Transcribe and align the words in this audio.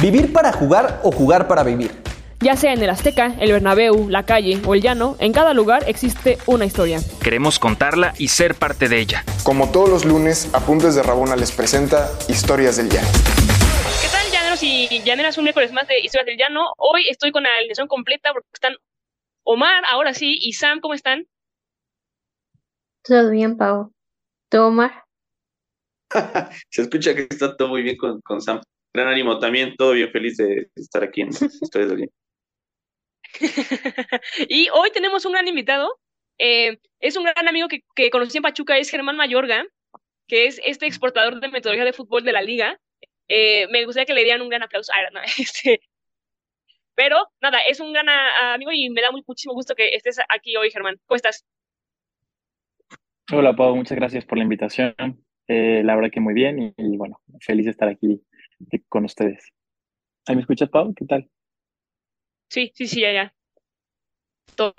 ¿Vivir 0.00 0.32
para 0.32 0.52
jugar 0.52 1.00
o 1.02 1.10
jugar 1.10 1.48
para 1.48 1.64
vivir? 1.64 1.90
Ya 2.38 2.54
sea 2.54 2.72
en 2.72 2.80
el 2.80 2.88
Azteca, 2.88 3.34
el 3.40 3.50
Bernabéu, 3.50 4.08
la 4.08 4.22
calle 4.22 4.62
o 4.64 4.76
el 4.76 4.80
llano, 4.80 5.16
en 5.18 5.32
cada 5.32 5.54
lugar 5.54 5.82
existe 5.88 6.38
una 6.46 6.64
historia. 6.64 7.00
Queremos 7.20 7.58
contarla 7.58 8.14
y 8.16 8.28
ser 8.28 8.54
parte 8.54 8.88
de 8.88 9.00
ella. 9.00 9.24
Como 9.42 9.72
todos 9.72 9.88
los 9.88 10.04
lunes, 10.04 10.54
Apuntes 10.54 10.94
de 10.94 11.02
Rabona 11.02 11.34
les 11.34 11.50
presenta 11.50 12.08
Historias 12.28 12.76
del 12.76 12.90
Llano. 12.90 13.08
¿Qué 14.00 14.08
tal, 14.08 14.30
llaneros 14.30 14.62
y 14.62 15.02
llaneras? 15.02 15.36
Un 15.36 15.44
miércoles 15.44 15.72
más 15.72 15.88
de 15.88 15.98
Historias 15.98 16.26
del 16.26 16.38
Llano. 16.38 16.74
Hoy 16.76 17.08
estoy 17.08 17.32
con 17.32 17.42
la 17.42 17.48
alineación 17.58 17.88
completa 17.88 18.32
porque 18.32 18.46
están 18.54 18.76
Omar, 19.42 19.82
ahora 19.90 20.14
sí, 20.14 20.38
y 20.40 20.52
Sam, 20.52 20.78
¿cómo 20.78 20.94
están? 20.94 21.26
Todo 23.02 23.30
bien, 23.30 23.56
Pau. 23.56 23.92
¿Tú, 24.48 24.58
Omar? 24.58 25.02
Se 26.70 26.82
escucha 26.82 27.16
que 27.16 27.22
está 27.28 27.56
todo 27.56 27.66
muy 27.66 27.82
bien 27.82 27.96
con, 27.96 28.20
con 28.20 28.40
Sam. 28.40 28.60
Gran 28.98 29.10
ánimo 29.10 29.38
también, 29.38 29.76
todo 29.76 29.92
bien, 29.92 30.10
feliz 30.10 30.38
de 30.38 30.72
estar 30.74 31.04
aquí 31.04 31.20
en 31.20 31.28
Historias 31.62 31.90
del 31.90 32.10
y 34.48 34.68
hoy 34.70 34.90
tenemos 34.90 35.24
un 35.24 35.34
gran 35.34 35.46
invitado. 35.46 36.00
Eh, 36.36 36.78
es 36.98 37.16
un 37.16 37.22
gran 37.22 37.46
amigo 37.46 37.68
que, 37.68 37.84
que 37.94 38.10
conocí 38.10 38.38
en 38.38 38.42
Pachuca, 38.42 38.76
es 38.76 38.90
Germán 38.90 39.16
Mayorga, 39.16 39.64
que 40.26 40.46
es 40.46 40.60
este 40.64 40.86
exportador 40.86 41.38
de 41.38 41.46
metodología 41.46 41.84
de 41.84 41.92
fútbol 41.92 42.24
de 42.24 42.32
la 42.32 42.42
liga. 42.42 42.80
Eh, 43.28 43.68
me 43.68 43.84
gustaría 43.84 44.06
que 44.06 44.14
le 44.14 44.24
dieran 44.24 44.42
un 44.42 44.48
gran 44.48 44.64
aplauso. 44.64 44.90
Ah, 44.92 45.08
no, 45.12 45.20
este, 45.38 45.80
pero 46.96 47.18
nada, 47.40 47.58
es 47.70 47.78
un 47.78 47.92
gran 47.92 48.08
amigo 48.08 48.72
y 48.72 48.90
me 48.90 49.00
da 49.00 49.12
muy, 49.12 49.22
muchísimo 49.28 49.54
gusto 49.54 49.76
que 49.76 49.94
estés 49.94 50.18
aquí 50.28 50.56
hoy, 50.56 50.72
Germán. 50.72 50.96
¿Cómo 51.06 51.14
estás? 51.14 51.46
Hola, 53.30 53.54
Pau, 53.54 53.76
muchas 53.76 53.96
gracias 53.96 54.24
por 54.24 54.38
la 54.38 54.42
invitación. 54.42 54.96
Eh, 55.46 55.82
la 55.84 55.94
verdad 55.94 56.10
que 56.10 56.18
muy 56.18 56.34
bien 56.34 56.58
y, 56.58 56.74
y, 56.76 56.96
bueno, 56.96 57.20
feliz 57.38 57.66
de 57.66 57.70
estar 57.70 57.88
aquí 57.88 58.20
con 58.88 59.04
ustedes. 59.04 59.52
¿Ahí 60.26 60.36
me 60.36 60.42
escuchas, 60.42 60.68
Pau? 60.68 60.94
¿Qué 60.94 61.04
tal? 61.06 61.28
Sí, 62.50 62.70
sí, 62.74 62.86
sí, 62.86 63.00
ya, 63.00 63.12
ya. 63.12 63.34
Todo 64.54 64.74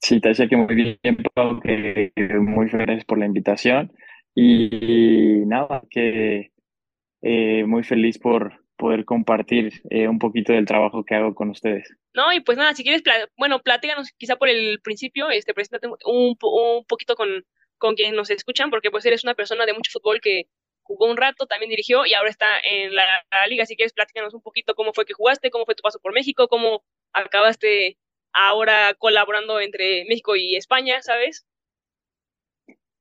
Sí, 0.00 0.20
te 0.20 0.28
decía 0.28 0.48
que 0.48 0.56
muy 0.56 0.74
bien, 0.74 0.98
Pau, 1.34 1.60
que 1.60 2.12
muy 2.40 2.68
feliz 2.68 3.04
por 3.04 3.18
la 3.18 3.26
invitación 3.26 3.92
y, 4.34 5.44
nada, 5.46 5.82
que 5.90 6.52
eh, 7.22 7.64
muy 7.64 7.82
feliz 7.82 8.18
por 8.18 8.64
poder 8.76 9.04
compartir 9.04 9.72
eh, 9.90 10.06
un 10.06 10.18
poquito 10.18 10.52
del 10.52 10.66
trabajo 10.66 11.04
que 11.04 11.14
hago 11.14 11.34
con 11.34 11.50
ustedes. 11.50 11.88
No, 12.14 12.32
y 12.32 12.40
pues 12.40 12.58
nada, 12.58 12.74
si 12.74 12.82
quieres, 12.82 13.02
bueno, 13.36 13.60
platícanos 13.60 14.12
quizá 14.18 14.36
por 14.36 14.48
el 14.48 14.80
principio, 14.82 15.30
este, 15.30 15.54
preséntate 15.54 15.88
un, 15.88 16.36
un 16.40 16.84
poquito 16.84 17.16
con, 17.16 17.28
con 17.78 17.94
quienes 17.94 18.14
nos 18.14 18.30
escuchan, 18.30 18.70
porque 18.70 18.90
pues 18.90 19.06
eres 19.06 19.24
una 19.24 19.34
persona 19.34 19.64
de 19.64 19.72
mucho 19.72 19.90
fútbol 19.92 20.20
que 20.20 20.44
jugó 20.86 21.10
un 21.10 21.16
rato, 21.16 21.46
también 21.46 21.70
dirigió 21.70 22.06
y 22.06 22.14
ahora 22.14 22.30
está 22.30 22.46
en 22.62 22.94
la, 22.94 23.04
liga. 23.48 23.66
Si 23.66 23.76
quieres, 23.76 23.92
platícanos 23.92 24.34
un 24.34 24.42
poquito 24.42 24.74
cómo 24.74 24.92
fue 24.92 25.04
que 25.04 25.14
jugaste, 25.14 25.50
cómo 25.50 25.64
fue 25.64 25.74
tu 25.74 25.82
paso 25.82 25.98
por 26.00 26.12
México, 26.12 26.48
cómo 26.48 26.84
acabaste 27.12 27.98
ahora 28.32 28.94
colaborando 28.94 29.60
entre 29.60 30.04
México 30.08 30.36
y 30.36 30.56
España, 30.56 31.02
¿sabes? 31.02 31.46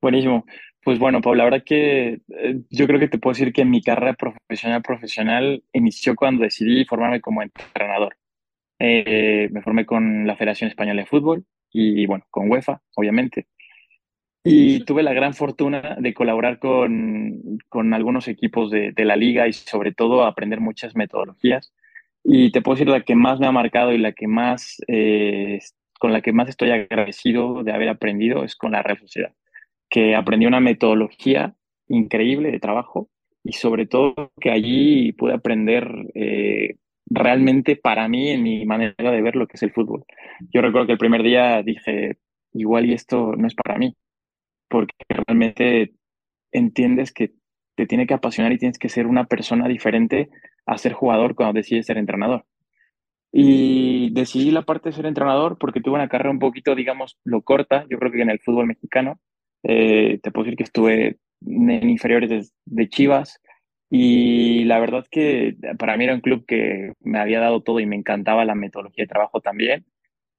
Buenísimo. 0.01 0.45
Pues 0.83 0.99
bueno, 0.99 1.19
Pablo, 1.21 1.39
la 1.39 1.43
verdad 1.45 1.63
que 1.65 2.19
eh, 2.29 2.61
yo 2.69 2.85
creo 2.85 2.99
que 2.99 3.07
te 3.07 3.17
puedo 3.17 3.33
decir 3.33 3.51
que 3.51 3.65
mi 3.65 3.81
carrera 3.81 4.13
profesional 4.13 4.83
profesional 4.83 5.63
inició 5.73 6.15
cuando 6.15 6.43
decidí 6.43 6.85
formarme 6.85 7.21
como 7.21 7.41
entrenador. 7.41 8.15
Eh, 8.79 9.49
me 9.51 9.61
formé 9.61 9.85
con 9.85 10.27
la 10.27 10.35
Federación 10.35 10.69
Española 10.69 11.01
de 11.01 11.07
Fútbol 11.07 11.45
y 11.71 12.05
bueno, 12.05 12.25
con 12.29 12.51
UEFA, 12.51 12.81
obviamente. 12.95 13.47
Y 14.47 14.81
tuve 14.81 15.01
la 15.01 15.11
gran 15.11 15.33
fortuna 15.33 15.97
de 15.99 16.13
colaborar 16.13 16.59
con, 16.59 17.57
con 17.67 17.95
algunos 17.95 18.27
equipos 18.27 18.69
de, 18.69 18.91
de, 18.91 19.03
la 19.03 19.15
liga 19.15 19.47
y 19.47 19.53
sobre 19.53 19.91
todo 19.91 20.23
aprender 20.23 20.59
muchas 20.59 20.95
metodologías. 20.95 21.73
Y 22.23 22.51
te 22.51 22.61
puedo 22.61 22.75
decir 22.75 22.87
la 22.87 23.01
que 23.01 23.15
más 23.15 23.39
me 23.39 23.47
ha 23.47 23.51
marcado 23.51 23.91
y 23.91 23.97
la 23.97 24.11
que 24.11 24.27
más, 24.27 24.77
eh, 24.87 25.59
con 25.99 26.13
la 26.13 26.21
que 26.21 26.31
más 26.31 26.47
estoy 26.47 26.69
agradecido 26.69 27.63
de 27.63 27.71
haber 27.71 27.89
aprendido 27.89 28.43
es 28.43 28.55
con 28.55 28.73
la 28.73 28.83
Real 28.83 28.99
Sociedad, 28.99 29.33
que 29.89 30.13
aprendí 30.13 30.45
una 30.45 30.59
metodología 30.59 31.55
increíble 31.87 32.51
de 32.51 32.59
trabajo 32.59 33.09
y 33.43 33.53
sobre 33.53 33.87
todo 33.87 34.31
que 34.39 34.51
allí 34.51 35.11
pude 35.13 35.33
aprender 35.33 35.89
eh, 36.13 36.75
realmente 37.07 37.77
para 37.77 38.07
mí 38.07 38.29
en 38.29 38.43
mi 38.43 38.63
manera 38.67 39.11
de 39.11 39.21
ver 39.23 39.35
lo 39.35 39.47
que 39.47 39.57
es 39.57 39.63
el 39.63 39.71
fútbol. 39.71 40.05
Yo 40.53 40.61
recuerdo 40.61 40.85
que 40.85 40.93
el 40.93 40.99
primer 40.99 41.23
día 41.23 41.63
dije, 41.63 42.17
igual 42.53 42.85
y 42.85 42.93
esto 42.93 43.33
no 43.35 43.47
es 43.47 43.55
para 43.55 43.79
mí 43.79 43.95
porque 44.75 44.93
realmente 45.07 45.93
entiendes 46.51 47.13
que 47.13 47.31
te 47.77 47.85
tiene 47.85 48.05
que 48.07 48.13
apasionar 48.13 48.51
y 48.51 48.57
tienes 48.57 48.77
que 48.77 48.89
ser 48.89 49.07
una 49.07 49.23
persona 49.23 49.69
diferente 49.69 50.29
a 50.65 50.77
ser 50.77 50.91
jugador 50.91 51.33
cuando 51.33 51.53
decides 51.53 51.85
ser 51.85 51.97
entrenador. 51.97 52.45
Y 53.31 54.09
decidí 54.11 54.51
la 54.51 54.63
parte 54.63 54.89
de 54.89 54.95
ser 54.97 55.05
entrenador 55.05 55.57
porque 55.57 55.79
tuve 55.79 55.95
una 55.95 56.09
carrera 56.09 56.29
un 56.29 56.39
poquito, 56.39 56.75
digamos, 56.75 57.17
lo 57.23 57.41
corta. 57.41 57.85
Yo 57.89 57.97
creo 57.97 58.11
que 58.11 58.21
en 58.21 58.31
el 58.31 58.41
fútbol 58.41 58.67
mexicano, 58.67 59.17
eh, 59.63 60.19
te 60.21 60.31
puedo 60.31 60.43
decir 60.43 60.57
que 60.57 60.63
estuve 60.63 61.19
en 61.45 61.89
inferiores 61.89 62.29
de, 62.29 62.45
de, 62.65 62.89
Chivas 62.89 63.41
y 63.89 64.65
la 64.65 64.79
verdad 64.79 65.05
que 65.09 65.55
para 65.79 65.95
mí 65.95 66.03
era 66.03 66.15
un 66.15 66.21
club 66.21 66.43
que 66.45 66.91
me 66.99 67.19
había 67.19 67.39
dado 67.39 67.63
todo 67.63 67.79
y 67.79 67.85
me 67.85 67.95
encantaba 67.95 68.43
la 68.43 68.55
metodología 68.55 69.05
de 69.05 69.07
trabajo 69.07 69.39
también 69.39 69.85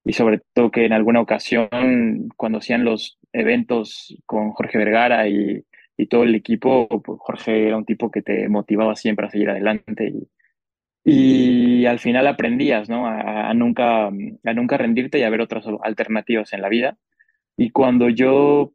y 0.05 0.13
sobre 0.13 0.41
todo 0.53 0.71
que 0.71 0.85
en 0.85 0.93
alguna 0.93 1.21
ocasión 1.21 2.29
cuando 2.37 2.59
hacían 2.59 2.85
los 2.85 3.16
eventos 3.33 4.17
con 4.25 4.51
Jorge 4.51 4.77
Vergara 4.77 5.27
y, 5.27 5.63
todo 6.09 6.23
el 6.23 6.35
equipo, 6.35 6.87
pues 6.87 7.19
Jorge 7.19 7.67
era 7.67 7.77
un 7.77 7.85
tipo 7.85 8.11
que 8.11 8.21
te 8.21 8.47
motivaba 8.49 8.95
siempre 8.95 9.25
a 9.25 9.29
seguir 9.31 9.49
adelante 9.49 10.13
y, 11.03 11.85
al 11.85 11.99
final 11.99 12.27
aprendías 12.27 12.89
¿no? 12.89 13.07
a, 13.07 13.53
nunca, 13.53 14.07
a 14.07 14.53
nunca 14.53 14.77
rendirte 14.77 15.19
y 15.19 15.23
a 15.23 15.29
ver 15.29 15.41
otras 15.41 15.65
alternativas 15.81 16.53
en 16.53 16.61
la 16.61 16.69
vida. 16.69 16.97
Y 17.55 17.71
cuando 17.71 18.09
yo 18.09 18.73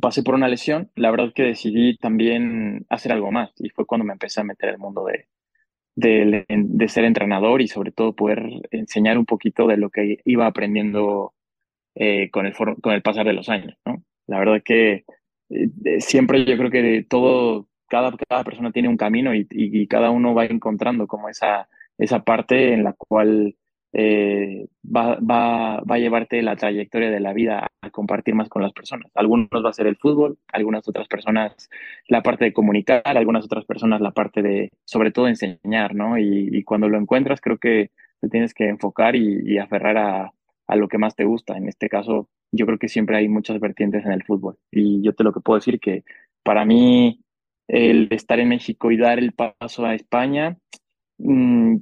pasé 0.00 0.22
por 0.22 0.34
una 0.34 0.48
lesión, 0.48 0.90
la 0.96 1.10
verdad 1.10 1.32
que 1.34 1.44
decidí 1.44 1.96
también 1.96 2.84
hacer 2.88 3.12
algo 3.12 3.30
más 3.30 3.52
y 3.58 3.70
fue 3.70 3.86
cuando 3.86 4.04
me 4.04 4.12
empecé 4.12 4.40
a 4.40 4.44
meter 4.44 4.70
el 4.70 4.78
mundo 4.78 5.04
de, 5.04 5.28
de, 5.98 6.88
ser 6.88 7.04
entrenador 7.04 7.60
y 7.62 7.68
sobre 7.68 7.92
todo 7.92 8.14
poder 8.14 8.42
enseñar 8.70 9.18
un 9.18 9.26
poquito 9.26 9.66
de 9.66 9.76
lo 9.76 9.90
que 9.90 10.18
iba 10.24 10.46
aprendiendo 10.46 11.34
eh, 12.00 12.30
con, 12.30 12.46
el 12.46 12.54
con 12.54 12.92
el 12.92 13.02
pasar 13.02 13.26
de 13.26 13.32
los 13.32 13.48
años. 13.48 13.76
¿no? 13.84 14.04
La 14.28 14.38
verdad 14.38 14.62
que 14.64 15.04
eh, 15.50 16.00
siempre 16.00 16.44
yo 16.44 16.56
creo 16.56 16.70
que 16.70 17.04
todo, 17.08 17.66
cada, 17.88 18.12
cada 18.28 18.44
persona 18.44 18.70
tiene 18.70 18.88
un 18.88 18.96
camino 18.96 19.34
y, 19.34 19.86
cada 19.88 20.10
uno 20.10 20.32
va 20.32 20.44
encontrando 20.44 21.08
como 21.08 21.28
esa, 21.28 21.68
esa 21.98 22.22
parte 22.22 22.72
en 22.72 22.84
la 22.84 22.92
cual 22.92 23.56
eh, 23.92 24.68
va, 24.84 25.16
va, 25.16 25.80
va 25.80 25.96
a 25.96 25.98
llevarte 25.98 26.40
la 26.42 26.54
trayectoria 26.54 27.10
de 27.10 27.18
la 27.18 27.32
vida 27.32 27.66
a 27.80 27.90
compartir 27.90 28.36
más 28.36 28.48
con 28.48 28.62
las 28.62 28.72
personas. 28.72 29.10
Algunos 29.16 29.48
va 29.52 29.70
a 29.70 29.72
ser 29.72 29.88
el 29.88 29.96
fútbol, 29.96 30.38
algunas 30.52 30.86
otras 30.86 31.08
personas 31.08 31.68
la 32.06 32.22
parte 32.22 32.44
de 32.44 32.52
comunicar, 32.52 33.02
algunas 33.06 33.44
otras 33.44 33.64
personas 33.64 34.00
la 34.00 34.12
parte 34.12 34.40
de, 34.40 34.70
sobre 34.84 35.10
todo, 35.10 35.26
enseñar, 35.26 35.96
¿no? 35.96 36.16
Y, 36.16 36.62
cuando 36.62 36.88
lo 36.88 36.96
encuentras, 36.96 37.40
creo 37.40 37.58
que 37.58 37.90
te 38.20 38.28
tienes 38.28 38.54
que 38.54 38.68
enfocar 38.68 39.16
y 39.16 39.58
aferrar 39.58 39.96
a, 39.96 40.32
a, 40.68 40.76
lo 40.76 40.88
que 40.88 40.98
más 40.98 41.16
te 41.16 41.24
gusta. 41.24 41.56
En 41.56 41.68
este 41.68 41.88
caso, 41.88 42.28
yo 42.52 42.66
creo 42.66 42.78
que 42.78 42.88
siempre 42.88 43.16
hay 43.16 43.28
muchas 43.28 43.60
vertientes 43.60 44.04
en 44.04 44.12
el 44.12 44.24
fútbol. 44.24 44.56
Y 44.70 45.02
yo 45.02 45.14
te 45.14 45.24
lo 45.24 45.32
que 45.32 45.40
puedo 45.40 45.58
decir 45.58 45.80
que 45.80 46.04
para 46.44 46.64
mí, 46.64 47.20
el 47.68 48.08
estar 48.10 48.38
en 48.40 48.48
México 48.48 48.90
y 48.90 48.96
dar 48.96 49.18
el 49.18 49.32
paso 49.32 49.84
a 49.84 49.94
España, 49.94 50.58
mmm, 51.18 51.76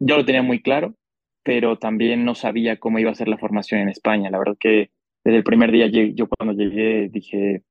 yo 0.00 0.16
lo 0.16 0.24
tenía 0.24 0.42
muy 0.42 0.60
claro 0.60 0.94
pero 1.42 1.78
también 1.78 2.24
no 2.24 2.34
sabía 2.34 2.78
cómo 2.78 2.98
iba 2.98 3.10
a 3.10 3.14
ser 3.14 3.28
la 3.28 3.38
formación 3.38 3.80
en 3.80 3.88
España. 3.88 4.30
La 4.30 4.38
verdad 4.38 4.56
que 4.58 4.90
desde 5.24 5.38
el 5.38 5.44
primer 5.44 5.72
día 5.72 5.86
yo 5.86 6.28
cuando 6.28 6.54
llegué 6.54 7.08
dije, 7.08 7.62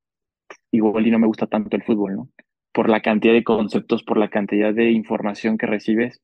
igual 0.70 1.06
y 1.06 1.10
no 1.10 1.18
me 1.18 1.26
gusta 1.26 1.46
tanto 1.46 1.76
el 1.76 1.82
fútbol, 1.82 2.16
¿no? 2.16 2.28
Por 2.72 2.88
la 2.88 3.02
cantidad 3.02 3.34
de 3.34 3.44
conceptos, 3.44 4.02
por 4.02 4.18
la 4.18 4.28
cantidad 4.28 4.72
de 4.74 4.90
información 4.90 5.58
que 5.58 5.66
recibes, 5.66 6.22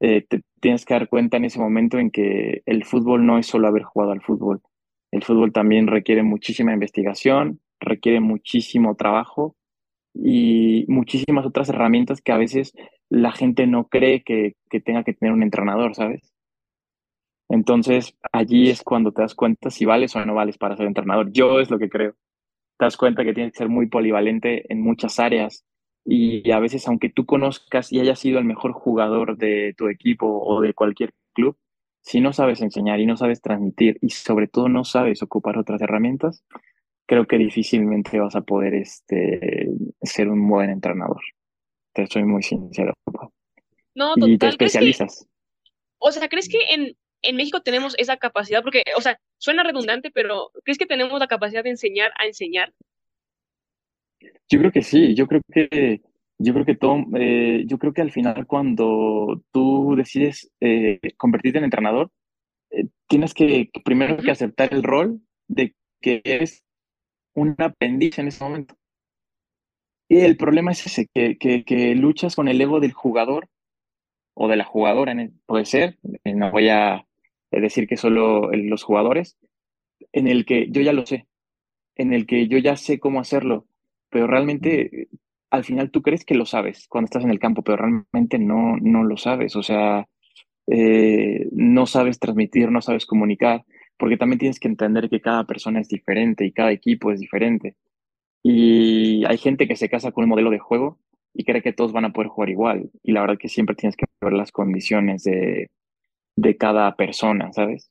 eh, 0.00 0.24
te 0.28 0.42
tienes 0.62 0.86
que 0.86 0.94
dar 0.94 1.08
cuenta 1.08 1.36
en 1.36 1.44
ese 1.44 1.58
momento 1.58 1.98
en 1.98 2.12
que 2.12 2.62
el 2.66 2.84
fútbol 2.84 3.26
no 3.26 3.36
es 3.36 3.46
solo 3.46 3.66
haber 3.66 3.82
jugado 3.82 4.12
al 4.12 4.22
fútbol. 4.22 4.62
El 5.10 5.24
fútbol 5.24 5.52
también 5.52 5.88
requiere 5.88 6.22
muchísima 6.22 6.72
investigación, 6.72 7.60
requiere 7.80 8.20
muchísimo 8.20 8.94
trabajo 8.94 9.56
y 10.14 10.84
muchísimas 10.86 11.44
otras 11.44 11.68
herramientas 11.68 12.22
que 12.22 12.30
a 12.30 12.36
veces 12.38 12.74
la 13.10 13.32
gente 13.32 13.66
no 13.66 13.88
cree 13.88 14.22
que, 14.22 14.54
tenga 14.84 15.02
que 15.02 15.14
tener 15.14 15.34
un 15.34 15.42
entrenador, 15.42 15.96
¿sabes? 15.96 16.32
Entonces, 17.48 18.16
allí 18.32 18.70
es 18.70 18.82
cuando 18.84 19.10
te 19.10 19.22
das 19.22 19.34
cuenta 19.34 19.68
si 19.68 19.84
vales 19.84 20.14
o 20.14 20.24
no 20.24 20.34
vales 20.34 20.58
para 20.58 20.76
ser 20.76 20.86
entrenador. 20.86 21.32
Yo 21.32 21.58
es 21.58 21.70
lo 21.70 21.78
que 21.78 21.90
creo. 21.90 22.12
Te 22.78 22.86
das 22.86 22.96
cuenta 22.96 23.24
que 23.24 23.34
tienes 23.34 23.52
que 23.52 23.58
ser 23.58 23.68
muy 23.68 23.88
polivalente 23.88 24.72
en 24.72 24.80
muchas 24.80 25.18
áreas 25.18 25.64
y 26.04 26.50
a 26.50 26.58
veces, 26.58 26.86
aunque 26.88 27.10
tú 27.10 27.26
conozcas 27.26 27.92
y 27.92 28.00
hayas 28.00 28.18
sido 28.18 28.38
el 28.38 28.44
mejor 28.44 28.72
jugador 28.72 29.36
de 29.36 29.74
tu 29.76 29.88
equipo 29.88 30.26
o 30.26 30.60
de 30.60 30.74
cualquier 30.74 31.12
club, 31.32 31.56
si 32.02 32.20
no 32.20 32.32
sabes 32.32 32.60
enseñar 32.60 32.98
y 33.00 33.06
no 33.06 33.16
sabes 33.16 33.40
transmitir 33.40 33.98
y 34.00 34.10
sobre 34.10 34.48
todo 34.48 34.68
no 34.68 34.84
sabes 34.84 35.22
ocupar 35.22 35.56
otras 35.56 35.80
herramientas, 35.80 36.44
creo 37.06 37.26
que 37.26 37.38
difícilmente 37.38 38.18
vas 38.18 38.34
a 38.34 38.40
poder 38.40 38.74
este, 38.74 39.68
ser 40.02 40.28
un 40.28 40.48
buen 40.48 40.70
entrenador. 40.70 41.20
Te 41.92 42.06
soy 42.06 42.24
muy 42.24 42.42
sincero. 42.42 42.94
No, 43.94 44.14
y 44.16 44.20
te 44.20 44.20
total. 44.20 44.38
¿Crees 44.38 44.56
que, 44.56 44.64
especializas. 44.64 45.28
o 45.98 46.10
sea, 46.10 46.28
¿crees 46.28 46.48
que 46.48 46.58
en, 46.74 46.96
en 47.22 47.36
México 47.36 47.62
tenemos 47.62 47.94
esa 47.98 48.16
capacidad? 48.16 48.62
Porque, 48.62 48.82
o 48.96 49.00
sea, 49.00 49.20
suena 49.38 49.62
redundante, 49.62 50.10
pero 50.10 50.50
¿crees 50.64 50.78
que 50.78 50.86
tenemos 50.86 51.20
la 51.20 51.28
capacidad 51.28 51.62
de 51.62 51.70
enseñar 51.70 52.12
a 52.18 52.26
enseñar? 52.26 52.72
Yo 54.48 54.58
creo 54.58 54.72
que 54.72 54.82
sí, 54.82 55.14
yo 55.14 55.26
creo 55.26 55.40
que, 55.52 56.02
yo 56.38 56.52
creo 56.52 56.64
que 56.66 56.74
todo, 56.76 57.04
eh, 57.16 57.64
yo 57.66 57.78
creo 57.78 57.92
que 57.92 58.02
al 58.02 58.10
final 58.10 58.46
cuando 58.46 59.42
tú 59.52 59.94
decides 59.96 60.50
eh, 60.60 61.00
convertirte 61.16 61.58
en 61.58 61.64
entrenador, 61.64 62.10
eh, 62.70 62.86
tienes 63.08 63.34
que 63.34 63.70
primero 63.84 64.16
que 64.18 64.30
aceptar 64.30 64.72
el 64.74 64.82
rol 64.82 65.20
de 65.48 65.74
que 66.00 66.20
eres 66.24 66.62
un 67.34 67.54
aprendiz 67.58 68.18
en 68.18 68.28
ese 68.28 68.44
momento. 68.44 68.76
Y 70.08 70.18
el 70.18 70.36
problema 70.36 70.72
es 70.72 70.86
ese, 70.86 71.06
que, 71.14 71.38
que, 71.38 71.64
que 71.64 71.94
luchas 71.94 72.36
con 72.36 72.48
el 72.48 72.60
ego 72.60 72.80
del 72.80 72.92
jugador 72.92 73.48
o 74.34 74.48
de 74.48 74.56
la 74.56 74.64
jugadora, 74.64 75.14
puede 75.46 75.64
ser, 75.64 75.98
no 76.24 76.50
voy 76.50 76.68
a 76.68 77.06
decir 77.50 77.86
que 77.86 77.96
solo 77.96 78.50
los 78.52 78.82
jugadores, 78.82 79.36
en 80.12 80.26
el 80.26 80.44
que 80.44 80.68
yo 80.70 80.82
ya 80.82 80.92
lo 80.92 81.06
sé, 81.06 81.26
en 81.96 82.12
el 82.12 82.26
que 82.26 82.48
yo 82.48 82.58
ya 82.58 82.76
sé 82.76 82.98
cómo 82.98 83.20
hacerlo, 83.20 83.66
pero 84.12 84.26
realmente 84.28 85.02
eh, 85.02 85.08
al 85.50 85.64
final 85.64 85.90
tú 85.90 86.02
crees 86.02 86.24
que 86.24 86.34
lo 86.34 86.46
sabes 86.46 86.86
cuando 86.88 87.06
estás 87.06 87.24
en 87.24 87.30
el 87.30 87.40
campo, 87.40 87.62
pero 87.62 87.78
realmente 87.78 88.38
no, 88.38 88.76
no 88.80 89.04
lo 89.04 89.16
sabes, 89.16 89.56
o 89.56 89.62
sea, 89.62 90.08
eh, 90.68 91.48
no 91.52 91.86
sabes 91.86 92.18
transmitir, 92.20 92.70
no 92.70 92.82
sabes 92.82 93.06
comunicar, 93.06 93.64
porque 93.98 94.16
también 94.16 94.38
tienes 94.38 94.60
que 94.60 94.68
entender 94.68 95.08
que 95.10 95.20
cada 95.20 95.44
persona 95.46 95.80
es 95.80 95.88
diferente 95.88 96.44
y 96.46 96.52
cada 96.52 96.72
equipo 96.72 97.12
es 97.12 97.20
diferente. 97.20 97.76
Y 98.42 99.24
hay 99.26 99.38
gente 99.38 99.68
que 99.68 99.76
se 99.76 99.88
casa 99.88 100.12
con 100.12 100.24
un 100.24 100.30
modelo 100.30 100.50
de 100.50 100.58
juego 100.58 100.98
y 101.34 101.44
cree 101.44 101.62
que 101.62 101.72
todos 101.72 101.92
van 101.92 102.06
a 102.06 102.12
poder 102.12 102.28
jugar 102.28 102.50
igual. 102.50 102.90
Y 103.02 103.12
la 103.12 103.22
verdad 103.22 103.38
que 103.38 103.48
siempre 103.48 103.76
tienes 103.76 103.96
que 103.96 104.06
ver 104.20 104.32
las 104.34 104.52
condiciones 104.52 105.24
de, 105.24 105.70
de 106.36 106.56
cada 106.56 106.96
persona, 106.96 107.52
¿sabes? 107.52 107.90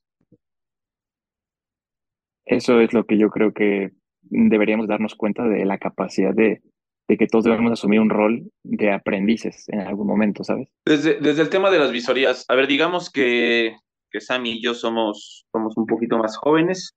Eso 2.46 2.82
es 2.82 2.94
lo 2.94 3.06
que 3.06 3.18
yo 3.18 3.30
creo 3.30 3.54
que 3.54 3.92
deberíamos 4.32 4.88
darnos 4.88 5.16
cuenta 5.16 5.44
de 5.44 5.66
la 5.66 5.78
capacidad 5.78 6.34
de, 6.34 6.62
de 7.08 7.18
que 7.18 7.28
todos 7.28 7.44
debemos 7.44 7.74
asumir 7.74 8.00
un 8.00 8.10
rol 8.10 8.50
de 8.64 8.92
aprendices 8.92 9.68
en 9.68 9.82
algún 9.82 10.08
momento, 10.08 10.44
¿sabes? 10.44 10.70
Desde, 10.86 11.20
desde 11.20 11.42
el 11.42 11.50
tema 11.50 11.70
de 11.70 11.80
las 11.80 11.92
visorías, 11.92 12.46
a 12.48 12.56
ver, 12.56 12.68
digamos 12.68 13.10
que, 13.10 13.76
que 14.10 14.22
Sam 14.22 14.46
y 14.46 14.64
yo 14.64 14.74
somos, 14.74 15.46
somos 15.52 15.76
un 15.76 15.86
poquito 15.86 16.18
más 16.18 16.38
jóvenes. 16.38 16.96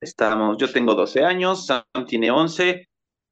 Estamos, 0.00 0.56
yo 0.58 0.70
tengo 0.70 0.94
12 0.94 1.24
años, 1.24 1.66
Sam 1.66 1.82
tiene 2.06 2.30
11, 2.30 2.86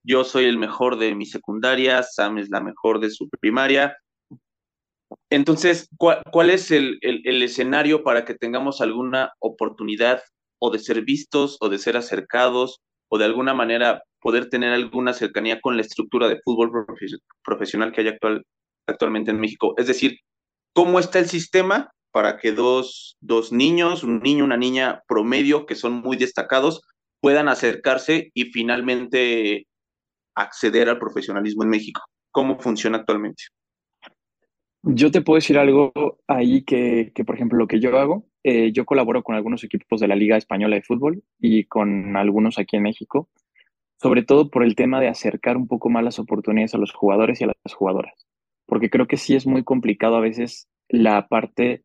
yo 0.05 0.25
soy 0.25 0.47
el 0.47 0.59
mejor 0.59 0.99
de 0.99 1.15
mi 1.15 1.25
secundaria, 1.25 2.03
Sam 2.03 2.39
es 2.39 2.51
la 2.51 2.61
mejor 2.61 3.01
de 3.01 3.11
su 3.11 3.29
primaria. 3.29 3.97
Entonces, 5.31 5.89
¿cuál, 5.97 6.23
cuál 6.33 6.51
es 6.51 6.71
el, 6.71 6.99
el, 7.03 7.23
el 7.25 7.43
escenario 7.43 8.03
para 8.03 8.25
que 8.25 8.35
tengamos 8.35 8.81
alguna 8.81 9.33
oportunidad 9.39 10.21
o 10.59 10.71
de 10.71 10.81
ser 10.81 11.05
vistos 11.05 11.59
o 11.61 11.69
de 11.69 11.79
ser 11.79 11.97
acercados 11.97 12.81
o 13.09 13.19
de 13.19 13.25
alguna 13.25 13.55
manera 13.55 14.03
poder 14.21 14.49
tener 14.49 14.73
alguna 14.73 15.13
cercanía 15.13 15.61
con 15.61 15.77
la 15.77 15.83
estructura 15.83 16.29
de 16.29 16.41
fútbol 16.45 16.71
profe- 16.71 17.19
profesional 17.45 17.93
que 17.93 18.01
hay 18.01 18.09
actual, 18.09 18.45
actualmente 18.87 19.31
en 19.31 19.41
México? 19.41 19.75
Es 19.77 19.87
decir, 19.87 20.19
¿cómo 20.73 20.99
está 20.99 21.19
el 21.19 21.27
sistema 21.27 21.91
para 22.11 22.39
que 22.39 22.53
dos, 22.53 23.17
dos 23.21 23.53
niños, 23.53 24.05
un 24.05 24.21
niño, 24.21 24.45
una 24.45 24.57
niña 24.57 25.03
promedio, 25.09 25.67
que 25.67 25.75
son 25.75 25.95
muy 25.95 26.17
destacados, 26.17 26.83
puedan 27.21 27.49
acercarse 27.49 28.31
y 28.35 28.47
finalmente 28.47 29.67
acceder 30.37 30.89
al 30.89 30.99
profesionalismo 30.99 31.65
en 31.65 31.71
México? 31.71 32.01
¿Cómo 32.31 32.59
funciona 32.59 32.99
actualmente? 32.99 33.45
Yo 34.83 35.11
te 35.11 35.23
puedo 35.23 35.37
decir 35.37 35.59
algo 35.59 36.19
ahí 36.27 36.63
que, 36.65 37.13
que 37.15 37.25
por 37.25 37.35
ejemplo, 37.37 37.59
lo 37.59 37.67
que 37.67 37.81
yo 37.81 37.99
hago, 37.99 38.27
eh, 38.47 38.73
yo 38.73 38.85
colaboro 38.85 39.23
con 39.23 39.35
algunos 39.35 39.65
equipos 39.65 40.01
de 40.01 40.09
la 40.09 40.17
Liga 40.17 40.37
Española 40.37 40.77
de 40.77 40.83
Fútbol 40.83 41.23
y 41.41 41.65
con 41.65 42.15
algunos 42.15 42.59
aquí 42.59 42.77
en 42.77 42.83
México, 42.83 43.31
sobre 44.01 44.23
todo 44.23 44.51
por 44.51 44.63
el 44.63 44.77
tema 44.77 45.01
de 45.01 45.09
acercar 45.09 45.57
un 45.57 45.67
poco 45.67 45.89
más 45.89 46.05
las 46.05 46.19
oportunidades 46.19 46.75
a 46.75 46.79
los 46.79 46.93
jugadores 46.93 47.41
y 47.41 47.45
a 47.45 47.47
las 47.47 47.75
jugadoras, 47.75 48.27
porque 48.67 48.91
creo 48.91 49.07
que 49.07 49.17
sí 49.17 49.35
es 49.35 49.47
muy 49.47 49.65
complicado 49.65 50.17
a 50.17 50.21
veces 50.21 50.69
la 50.91 51.27
parte 51.27 51.83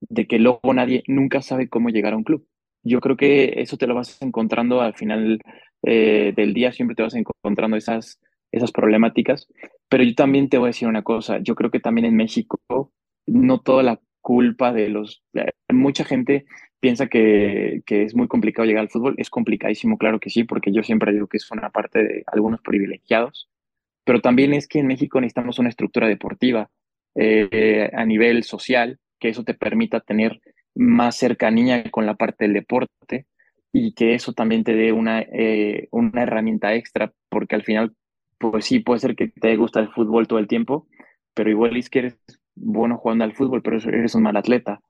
de 0.00 0.26
que 0.26 0.38
luego 0.38 0.72
nadie 0.72 1.02
nunca 1.06 1.42
sabe 1.42 1.68
cómo 1.68 1.90
llegar 1.90 2.14
a 2.14 2.16
un 2.16 2.24
club. 2.24 2.46
Yo 2.82 3.00
creo 3.00 3.18
que 3.18 3.60
eso 3.60 3.76
te 3.76 3.86
lo 3.86 3.94
vas 3.94 4.22
encontrando 4.22 4.80
al 4.80 4.94
final 4.94 5.42
eh, 5.82 6.32
del 6.34 6.54
día, 6.54 6.72
siempre 6.72 6.94
te 6.94 7.02
vas 7.02 7.14
encontrando 7.14 7.76
esas, 7.76 8.18
esas 8.50 8.72
problemáticas, 8.72 9.46
pero 9.90 10.04
yo 10.04 10.14
también 10.14 10.48
te 10.48 10.56
voy 10.56 10.68
a 10.68 10.70
decir 10.70 10.88
una 10.88 11.02
cosa, 11.02 11.38
yo 11.42 11.54
creo 11.54 11.70
que 11.70 11.80
también 11.80 12.06
en 12.06 12.16
México 12.16 12.58
no 13.26 13.60
toda 13.60 13.82
la 13.82 14.00
culpa 14.28 14.74
de 14.74 14.90
los... 14.90 15.22
eh, 15.32 15.46
mucha 15.72 16.04
gente 16.04 16.44
piensa 16.80 17.06
que, 17.06 17.80
que 17.86 18.02
es 18.02 18.14
muy 18.14 18.28
complicado 18.28 18.66
llegar 18.66 18.82
al 18.82 18.90
fútbol, 18.90 19.14
es 19.16 19.30
complicadísimo, 19.30 19.96
claro 19.96 20.20
que 20.20 20.28
sí, 20.28 20.44
porque 20.44 20.70
yo 20.70 20.82
siempre 20.82 21.14
digo 21.14 21.28
que 21.28 21.38
es 21.38 21.50
una 21.50 21.70
parte 21.70 22.02
de 22.04 22.24
algunos 22.26 22.60
privilegiados, 22.60 23.48
pero 24.04 24.20
también 24.20 24.52
es 24.52 24.68
que 24.68 24.80
en 24.80 24.86
México 24.86 25.18
necesitamos 25.18 25.58
una 25.58 25.70
estructura 25.70 26.08
deportiva 26.08 26.68
eh, 27.14 27.90
a 27.94 28.04
nivel 28.04 28.44
social, 28.44 28.98
que 29.18 29.30
eso 29.30 29.44
te 29.44 29.54
permita 29.54 30.00
tener 30.00 30.42
más 30.74 31.16
cercanía 31.16 31.90
con 31.90 32.04
la 32.04 32.14
parte 32.14 32.44
del 32.44 32.52
deporte 32.52 33.26
y 33.72 33.94
que 33.94 34.12
eso 34.12 34.34
también 34.34 34.62
te 34.62 34.74
dé 34.74 34.92
una, 34.92 35.22
eh, 35.22 35.88
una 35.90 36.22
herramienta 36.24 36.74
extra, 36.74 37.14
porque 37.30 37.54
al 37.54 37.64
final, 37.64 37.94
pues 38.36 38.66
sí, 38.66 38.80
puede 38.80 39.00
ser 39.00 39.16
que 39.16 39.28
te 39.28 39.56
gusta 39.56 39.80
el 39.80 39.88
fútbol 39.88 40.28
todo 40.28 40.38
el 40.38 40.48
tiempo, 40.48 40.86
pero 41.32 41.48
igual 41.48 41.78
es 41.78 41.88
que 41.88 42.00
eres 42.00 42.18
bueno 42.60 42.98
jugando 42.98 43.24
al 43.24 43.34
fútbol, 43.34 43.62
pero 43.62 43.78
eres 43.78 44.14
un 44.14 44.22
mal 44.22 44.36
atleta, 44.36 44.80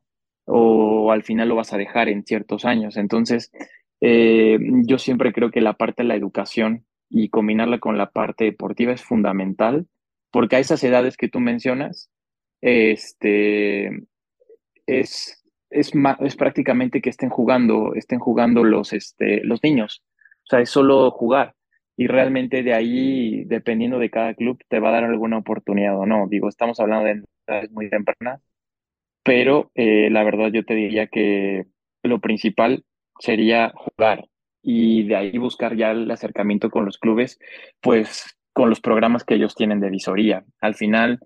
o 0.45 1.13
al 1.13 1.23
final 1.23 1.49
lo 1.49 1.57
vas 1.57 1.73
a 1.73 1.79
dejar 1.79 2.09
en 2.09 2.25
ciertos 2.25 2.65
años. 2.65 2.97
Entonces, 2.97 3.53
eh, 4.01 4.59
yo 4.85 4.99
siempre 4.99 5.33
creo 5.33 5.51
que 5.51 5.61
la 5.61 5.75
parte 5.75 6.03
de 6.03 6.09
la 6.09 6.17
educación 6.17 6.85
y 7.11 7.29
combinarla 7.31 7.79
con 7.79 7.99
la 7.99 8.11
parte 8.11 8.45
deportiva 8.45 8.93
es 8.93 9.03
fundamental, 9.03 9.87
porque 10.31 10.57
a 10.57 10.59
esas 10.59 10.83
edades 10.85 11.17
que 11.17 11.29
tú 11.29 11.41
mencionas, 11.41 12.11
este, 12.61 13.91
es, 14.87 15.45
es, 15.71 15.93
prácticamente 16.37 17.01
que 17.01 17.11
estén 17.11 17.31
jugando, 17.31 17.95
estén 17.95 18.19
jugando 18.19 18.65
los, 18.65 18.93
este, 18.93 19.45
los 19.45 19.63
niños. 19.63 20.03
O 20.45 20.47
sea, 20.51 20.61
es 20.61 20.71
solo 20.71 21.11
jugar. 21.11 21.55
Y 21.97 22.07
realmente 22.07 22.63
de 22.63 22.75
ahí, 22.75 23.45
dependiendo 23.45 23.99
de 23.99 24.11
cada 24.11 24.35
club, 24.35 24.59
te 24.69 24.81
va 24.81 24.91
a 24.91 24.93
dar 24.93 25.05
alguna 25.05 25.39
oportunidad 25.39 25.99
o 25.99 26.07
no. 26.07 26.27
Digo, 26.29 26.49
estamos 26.49 26.79
hablando 26.81 27.07
de 27.07 27.23
edades 27.49 27.71
muy 27.71 27.89
tempranas, 27.91 28.43
pero 29.23 29.71
eh, 29.75 30.11
la 30.11 30.25
verdad 30.25 30.51
yo 30.53 30.65
te 30.65 30.75
diría 30.75 31.07
que 31.07 31.67
lo 32.03 32.21
principal 32.21 32.85
sería 33.19 33.73
jugar 33.75 34.29
y 34.63 35.05
de 35.05 35.17
ahí 35.17 35.39
buscar 35.39 35.77
ya 35.77 35.91
el 35.91 36.11
acercamiento 36.11 36.71
con 36.71 36.85
los 36.85 36.99
clubes, 36.99 37.39
pues 37.81 38.39
con 38.53 38.71
los 38.71 38.81
programas 38.81 39.25
que 39.25 39.35
ellos 39.35 39.55
tienen 39.55 39.81
de 39.81 39.91
visoría. 39.91 40.45
Al 40.61 40.75
final, 40.75 41.21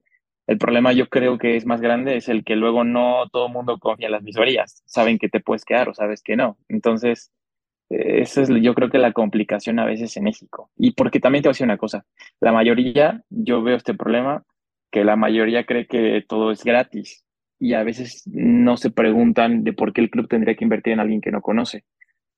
el 0.47 0.59
problema 0.59 0.93
yo 0.93 1.09
creo 1.09 1.39
que 1.39 1.57
es 1.57 1.67
más 1.67 1.81
grande, 1.81 2.17
es 2.17 2.29
el 2.29 2.45
que 2.45 2.57
luego 2.57 2.85
no 2.85 3.29
todo 3.33 3.47
el 3.47 3.53
mundo 3.53 3.79
confía 3.79 4.07
en 4.07 4.13
las 4.13 4.25
visorías, 4.25 4.83
saben 4.87 5.19
que 5.19 5.29
te 5.29 5.41
puedes 5.41 5.65
quedar 5.65 5.89
o 5.89 5.95
sabes 5.95 6.23
que 6.23 6.37
no. 6.37 6.59
Entonces, 6.69 7.33
eh, 7.91 8.23
esa 8.23 8.43
es 8.43 8.49
yo 8.49 8.75
creo 8.75 8.91
que 8.91 8.99
la 8.99 9.13
complicación 9.13 9.79
a 9.79 9.85
veces 9.85 10.17
en 10.17 10.25
México. 10.25 10.71
Y 10.77 10.93
porque 10.93 11.21
también 11.21 11.43
te 11.43 11.49
voy 11.49 11.53
a 11.53 11.55
decir 11.55 11.65
una 11.65 11.79
cosa, 11.79 12.05
la 12.41 12.53
mayoría, 12.53 13.23
yo 13.31 13.63
veo 13.63 13.77
este 13.77 13.95
problema, 13.95 14.45
que 14.93 15.05
la 15.05 15.17
mayoría 15.17 15.65
cree 15.65 15.87
que 15.89 16.25
todo 16.29 16.53
es 16.53 16.63
gratis 16.63 17.25
y 17.59 17.75
a 17.75 17.83
veces 17.83 18.23
no 18.27 18.77
se 18.77 18.91
preguntan 18.91 19.65
de 19.65 19.73
por 19.73 19.93
qué 19.93 20.03
el 20.03 20.11
club 20.11 20.29
tendría 20.29 20.55
que 20.55 20.65
invertir 20.65 20.93
en 20.93 21.01
alguien 21.01 21.21
que 21.21 21.33
no 21.33 21.41
conoce. 21.41 21.85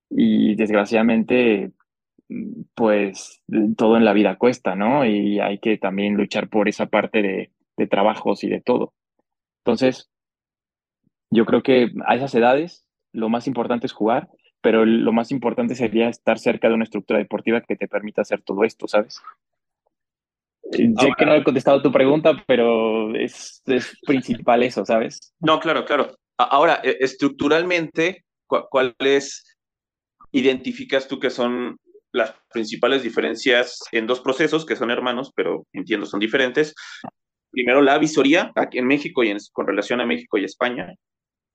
Y 0.09 0.55
desgraciadamente, 0.55 1.73
pues 2.75 3.43
todo 3.77 3.97
en 3.97 4.05
la 4.05 4.13
vida 4.13 4.37
cuesta, 4.37 4.77
¿no? 4.77 5.05
Y 5.05 5.41
hay 5.41 5.59
que 5.59 5.77
también 5.79 6.15
luchar 6.15 6.49
por 6.49 6.69
esa 6.69 6.87
parte 6.87 7.51
de 7.77 7.87
trabajos 7.89 8.45
y 8.45 8.49
de 8.49 8.61
todo. 8.61 8.95
Entonces, 9.65 10.11
yo 11.31 11.47
creo 11.47 11.63
que 11.63 11.91
a 12.07 12.15
esas 12.15 12.35
edades 12.35 12.87
lo 13.13 13.29
más 13.29 13.47
importante 13.47 13.87
es 13.87 13.93
jugar, 13.93 14.29
pero 14.61 14.85
lo 14.85 15.13
más 15.13 15.31
importante 15.33 15.75
sería 15.75 16.09
estar 16.09 16.39
cerca 16.39 16.69
de 16.69 16.75
una 16.75 16.85
estructura 16.85 17.19
deportiva 17.19 17.63
que 17.63 17.77
te 17.77 17.89
permita 17.89 18.23
hacer 18.23 18.43
todo 18.43 18.63
esto, 18.65 18.87
¿sabes? 18.87 19.21
Eh, 20.75 20.93
Sé 20.99 21.09
que 21.19 21.27
no 21.27 21.35
he 21.35 21.45
contestado 21.45 21.81
tu 21.83 21.91
pregunta, 21.93 22.33
pero 22.47 23.15
es, 23.15 23.63
es 23.67 23.97
principal 24.07 24.63
eso, 24.63 24.85
¿sabes? 24.85 25.33
No, 25.41 25.61
claro, 25.61 25.85
claro. 25.85 26.15
Ahora, 26.37 26.81
e- 26.83 26.97
estructuralmente, 27.01 28.25
cu- 28.47 28.67
¿cuáles 28.71 29.45
identificas 30.33 31.07
tú 31.09 31.19
que 31.21 31.31
son 31.31 31.77
las 32.13 32.35
principales 32.53 33.03
diferencias 33.03 33.81
en 33.93 34.07
dos 34.07 34.21
procesos 34.21 34.65
que 34.65 34.77
son 34.77 34.91
hermanos, 34.91 35.33
pero 35.35 35.67
entiendo 35.73 36.07
son 36.07 36.21
diferentes? 36.21 36.75
Primero, 37.51 37.83
la 37.83 37.99
visoría, 37.99 38.53
aquí 38.57 38.79
en 38.79 38.87
México 38.87 39.23
y 39.23 39.31
en- 39.31 39.39
con 39.53 39.67
relación 39.67 40.01
a 40.01 40.07
México 40.07 40.39
y 40.39 40.45
España. 40.45 40.93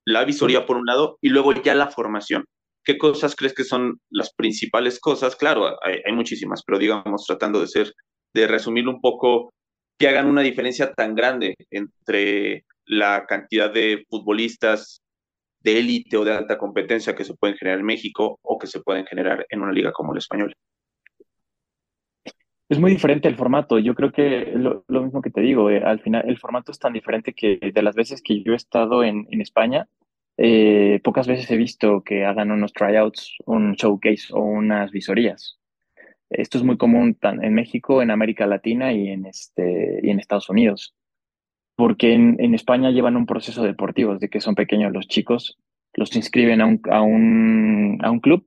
La 0.05 0.23
visoría 0.23 0.65
por 0.65 0.77
un 0.77 0.85
lado, 0.85 1.17
y 1.21 1.29
luego 1.29 1.53
ya 1.53 1.75
la 1.75 1.87
formación. 1.91 2.45
¿Qué 2.85 2.97
cosas 2.97 3.35
crees 3.35 3.53
que 3.53 3.63
son 3.65 3.99
las 4.09 4.33
principales 4.33 4.99
cosas? 4.99 5.35
Claro, 5.35 5.77
hay, 5.83 5.97
hay 6.05 6.13
muchísimas, 6.13 6.63
pero 6.63 6.79
digamos, 6.79 7.25
tratando 7.25 7.59
de 7.59 7.67
ser, 7.67 7.93
de 8.33 8.47
resumirlo 8.47 8.91
un 8.91 9.01
poco, 9.01 9.53
que 9.97 10.07
hagan 10.07 10.27
una 10.27 10.41
diferencia 10.41 10.93
tan 10.93 11.15
grande 11.15 11.55
entre 11.71 12.65
la 12.85 13.25
cantidad 13.27 13.71
de 13.71 14.05
futbolistas 14.09 15.01
de 15.61 15.79
élite 15.79 16.17
o 16.17 16.23
de 16.23 16.33
alta 16.33 16.57
competencia 16.57 17.15
que 17.15 17.25
se 17.25 17.35
pueden 17.35 17.57
generar 17.57 17.79
en 17.79 17.85
México 17.85 18.39
o 18.41 18.57
que 18.57 18.67
se 18.67 18.81
pueden 18.81 19.05
generar 19.05 19.45
en 19.49 19.61
una 19.61 19.73
liga 19.73 19.91
como 19.91 20.13
la 20.13 20.19
española. 20.19 20.53
Es 22.69 22.79
muy 22.79 22.91
diferente 22.91 23.27
el 23.27 23.35
formato. 23.35 23.79
Yo 23.79 23.95
creo 23.95 24.11
que 24.11 24.53
lo, 24.55 24.83
mismo 24.87 25.21
que 25.21 25.31
te 25.31 25.41
digo, 25.41 25.69
eh, 25.71 25.81
al 25.83 25.99
final 26.01 26.23
el 26.27 26.37
formato 26.37 26.71
es 26.71 26.79
tan 26.79 26.93
diferente 26.93 27.33
que 27.33 27.57
de 27.73 27.81
las 27.81 27.95
veces 27.95 28.21
que 28.21 28.43
yo 28.43 28.53
he 28.53 28.55
estado 28.55 29.03
en, 29.03 29.27
en 29.31 29.41
España, 29.41 29.87
eh, 30.37 31.01
pocas 31.03 31.27
veces 31.27 31.51
he 31.51 31.57
visto 31.57 32.01
que 32.01 32.23
hagan 32.23 32.51
unos 32.51 32.71
tryouts, 32.71 33.35
un 33.45 33.73
showcase 33.73 34.27
o 34.31 34.39
unas 34.39 34.89
visorías. 34.91 35.58
Esto 36.29 36.57
es 36.57 36.63
muy 36.63 36.77
común 36.77 37.17
en 37.21 37.53
México, 37.53 38.01
en 38.01 38.11
América 38.11 38.45
Latina 38.45 38.93
y 38.93 39.09
en, 39.09 39.25
este, 39.25 39.99
Estados 40.11 40.49
Unidos. 40.49 40.95
Porque 41.75 42.13
en, 42.13 42.53
España 42.53 42.91
llevan 42.91 43.15
un 43.15 43.25
proceso 43.25 43.63
deportivo, 43.63 44.17
de 44.17 44.29
que 44.29 44.41
son 44.41 44.55
pequeños 44.55 44.91
los 44.91 45.07
chicos, 45.07 45.57
los 45.93 46.15
inscriben 46.15 46.61
a 46.61 46.65
un, 46.65 46.81
a 46.91 47.01
un, 47.01 47.99
a 48.03 48.11
un 48.11 48.19
club, 48.19 48.45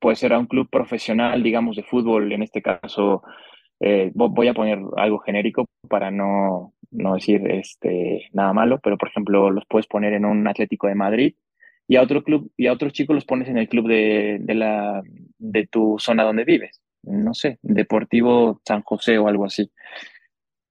puede 0.00 0.16
ser 0.16 0.32
a 0.32 0.38
un 0.38 0.46
club 0.46 0.68
profesional, 0.70 1.42
digamos, 1.42 1.76
de 1.76 1.84
fútbol, 1.84 2.32
en 2.32 2.42
este 2.42 2.62
caso 2.62 3.22
eh, 3.80 4.10
voy 4.14 4.48
a 4.48 4.54
poner 4.54 4.78
algo 4.96 5.18
genérico 5.18 5.66
para 5.88 6.10
no, 6.10 6.74
no 6.90 7.14
decir 7.14 7.50
este, 7.50 8.28
nada 8.32 8.52
malo, 8.52 8.80
pero 8.82 8.96
por 8.96 9.08
ejemplo 9.08 9.50
los 9.50 9.64
puedes 9.66 9.86
poner 9.86 10.12
en 10.14 10.24
un 10.24 10.46
Atlético 10.46 10.86
de 10.86 10.94
Madrid 10.94 11.34
y 11.86 11.96
a 11.96 12.02
otro 12.02 12.22
club 12.22 12.50
y 12.56 12.66
a 12.66 12.72
otros 12.72 12.92
chicos 12.92 13.14
los 13.14 13.24
pones 13.24 13.48
en 13.48 13.58
el 13.58 13.68
club 13.68 13.88
de, 13.88 14.38
de, 14.40 14.54
la, 14.54 15.02
de 15.38 15.66
tu 15.66 15.96
zona 15.98 16.24
donde 16.24 16.44
vives, 16.44 16.80
no 17.06 17.34
sé, 17.34 17.58
Deportivo 17.62 18.60
San 18.66 18.82
José 18.82 19.18
o 19.18 19.28
algo 19.28 19.44
así. 19.44 19.70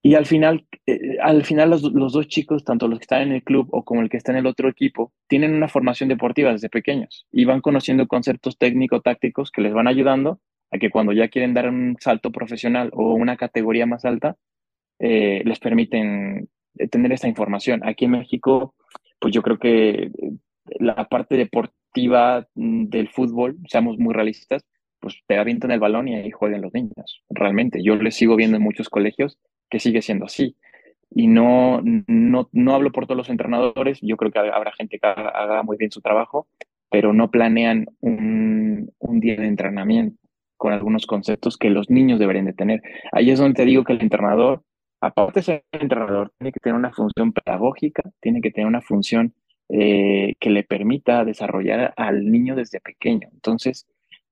Y 0.05 0.15
al 0.15 0.25
final, 0.25 0.65
eh, 0.85 1.17
al 1.21 1.45
final 1.45 1.69
los, 1.69 1.81
los, 1.81 2.11
dos 2.11 2.27
chicos, 2.27 2.65
tanto 2.65 2.89
los 2.89 2.99
que 2.99 3.03
están 3.03 3.21
en 3.21 3.31
el 3.31 3.43
club 3.43 3.69
o 3.71 3.85
como 3.85 4.01
el 4.01 4.09
que 4.09 4.17
está 4.17 4.33
en 4.33 4.39
el 4.39 4.47
otro 4.47 4.67
equipo, 4.67 5.13
tienen 5.27 5.53
una 5.53 5.69
formación 5.69 6.09
deportiva 6.09 6.51
desde 6.51 6.69
pequeños 6.69 7.25
y 7.31 7.45
van 7.45 7.61
conociendo 7.61 8.05
conceptos 8.07 8.57
técnico-tácticos 8.57 9.49
que 9.49 9.61
les 9.61 9.73
van 9.73 9.87
ayudando 9.87 10.41
a 10.71 10.77
que 10.77 10.89
cuando 10.89 11.13
ya 11.13 11.29
quieren 11.29 11.53
dar 11.53 11.69
un 11.69 11.95
salto 12.01 12.31
profesional 12.31 12.89
o 12.93 13.13
una 13.13 13.37
categoría 13.37 13.85
más 13.85 14.03
alta, 14.03 14.35
eh, 14.99 15.41
les 15.45 15.59
permiten 15.59 16.49
eh, 16.77 16.87
tener 16.89 17.13
esta 17.13 17.27
información. 17.27 17.81
Aquí 17.85 18.05
en 18.05 18.11
México, 18.11 18.75
pues 19.19 19.33
yo 19.33 19.41
creo 19.41 19.57
que 19.57 20.11
la 20.79 21.07
parte 21.07 21.37
deportiva 21.37 22.47
mm, 22.55 22.85
del 22.85 23.09
fútbol, 23.09 23.57
seamos 23.67 23.97
muy 23.97 24.13
realistas, 24.13 24.65
pues 25.03 25.21
te 25.27 25.37
avientan 25.37 25.71
el 25.71 25.81
balón 25.81 26.07
y 26.07 26.15
ahí 26.15 26.31
juegan 26.31 26.61
los 26.61 26.73
niños. 26.73 27.21
Realmente, 27.29 27.83
yo 27.83 27.97
les 27.97 28.15
sigo 28.15 28.37
viendo 28.37 28.55
en 28.55 28.63
muchos 28.63 28.87
colegios 28.87 29.37
que 29.69 29.81
sigue 29.81 30.01
siendo 30.01 30.23
así. 30.23 30.55
Y 31.11 31.27
no, 31.27 31.81
no, 31.83 32.47
no 32.53 32.73
hablo 32.73 32.93
por 32.93 33.05
todos 33.05 33.17
los 33.17 33.29
entrenadores, 33.29 33.99
yo 34.01 34.15
creo 34.15 34.31
que 34.31 34.39
habrá 34.39 34.71
gente 34.71 34.99
que 34.99 35.05
haga 35.05 35.61
muy 35.61 35.75
bien 35.75 35.91
su 35.91 35.99
trabajo, 35.99 36.47
pero 36.89 37.11
no 37.11 37.29
planean 37.29 37.87
un, 37.99 38.93
un 38.99 39.19
día 39.19 39.35
de 39.35 39.47
entrenamiento 39.47 40.17
con 40.55 40.71
algunos 40.71 41.05
conceptos 41.05 41.57
que 41.57 41.69
los 41.69 41.89
niños 41.89 42.17
deberían 42.17 42.45
de 42.45 42.53
tener. 42.53 42.81
Ahí 43.11 43.29
es 43.29 43.39
donde 43.39 43.55
te 43.55 43.65
digo 43.65 43.83
que 43.83 43.91
el 43.91 44.01
entrenador, 44.01 44.63
aparte 45.01 45.41
de 45.41 45.43
ser 45.43 45.65
entrenador, 45.73 46.31
tiene 46.37 46.53
que 46.53 46.61
tener 46.61 46.77
una 46.77 46.93
función 46.93 47.33
pedagógica, 47.33 48.03
tiene 48.21 48.39
que 48.39 48.51
tener 48.51 48.67
una 48.67 48.79
función 48.79 49.33
eh, 49.67 50.35
que 50.39 50.49
le 50.49 50.63
permita 50.63 51.25
desarrollar 51.25 51.93
al 51.97 52.31
niño 52.31 52.55
desde 52.55 52.79
pequeño. 52.79 53.27
Entonces, 53.33 53.85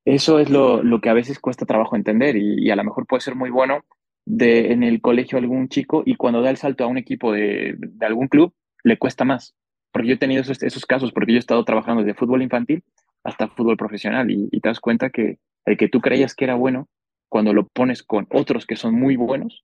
eso 0.06 0.40
es 0.40 0.50
lo, 0.50 0.84
lo 0.84 1.02
que 1.02 1.10
a 1.10 1.14
veces 1.14 1.40
cuesta 1.40 1.66
trabajo 1.66 1.96
entender 1.96 2.36
y, 2.36 2.70
a 2.72 2.76
lo 2.76 2.84
mejor 2.84 3.06
puede 3.06 3.22
ser 3.22 3.36
muy 3.36 3.50
bueno 3.50 3.84
de, 4.26 4.72
en 4.72 4.84
el 4.84 5.02
colegio 5.02 5.38
algún 5.38 5.70
chico 5.70 6.04
y 6.06 6.16
cuando 6.16 6.42
da 6.42 6.50
el 6.50 6.58
salto 6.58 6.84
a 6.84 6.88
un 6.88 6.98
equipo 6.98 7.32
de, 7.32 7.76
de 7.78 8.06
algún 8.06 8.28
club, 8.28 8.54
le 8.84 8.98
cuesta 8.98 9.26
más. 9.26 9.56
Porque 9.92 10.08
yo 10.08 10.14
he 10.16 10.18
tenido 10.18 10.42
esos, 10.42 10.64
esos, 10.64 10.86
casos, 10.86 11.12
porque 11.12 11.34
yo 11.34 11.38
he 11.38 11.40
estado 11.40 11.64
trabajando 11.66 12.04
desde 12.04 12.18
fútbol 12.18 12.42
infantil 12.42 12.84
hasta 13.24 13.50
fútbol 13.50 13.78
profesional 13.78 14.32
y, 14.32 14.48
y 14.52 14.62
te 14.62 14.70
das 14.70 14.80
cuenta 14.80 15.10
que 15.10 15.38
el 15.66 15.78
que 15.78 15.90
tú 15.90 16.02
creías 16.02 16.34
que 16.34 16.46
era 16.46 16.56
bueno, 16.56 16.88
cuando 17.30 17.54
lo 17.54 17.68
pones 17.68 18.04
con 18.04 18.28
otros 18.32 18.66
que 18.66 18.76
son 18.76 18.96
muy 18.96 19.16
buenos, 19.16 19.64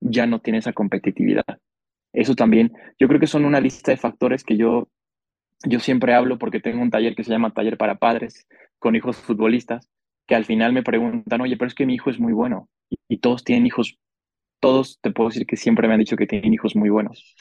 ya 0.00 0.26
no 0.26 0.40
tiene 0.40 0.58
esa 0.58 0.72
competitividad. 0.72 1.44
Eso 2.12 2.34
también, 2.34 2.72
yo 2.98 3.08
creo 3.08 3.18
que 3.18 3.26
son 3.26 3.44
una 3.44 3.60
lista 3.60 3.90
de 3.90 3.96
factores 3.96 4.44
que 4.44 4.56
yo, 4.56 4.88
yo 5.64 5.80
siempre 5.80 6.14
hablo 6.14 6.38
porque 6.38 6.60
tengo 6.60 6.82
un 6.82 6.90
taller 6.90 7.14
que 7.14 7.24
se 7.24 7.30
llama 7.30 7.52
Taller 7.52 7.76
para 7.76 7.96
Padres 7.96 8.46
con 8.78 8.96
hijos 8.96 9.16
futbolistas, 9.16 9.90
que 10.26 10.34
al 10.34 10.44
final 10.44 10.72
me 10.72 10.82
preguntan, 10.82 11.40
oye, 11.40 11.56
pero 11.56 11.68
es 11.68 11.74
que 11.74 11.86
mi 11.86 11.94
hijo 11.94 12.10
es 12.10 12.18
muy 12.18 12.32
bueno 12.32 12.68
y, 13.08 13.18
todos 13.18 13.44
tienen 13.44 13.66
hijos, 13.66 13.98
todos 14.60 14.98
te 15.00 15.10
puedo 15.10 15.30
decir 15.30 15.46
que 15.46 15.56
siempre 15.56 15.88
me 15.88 15.94
han 15.94 16.00
dicho 16.00 16.16
que 16.16 16.26
tienen 16.26 16.52
hijos 16.52 16.76
muy 16.76 16.90
buenos. 16.90 17.34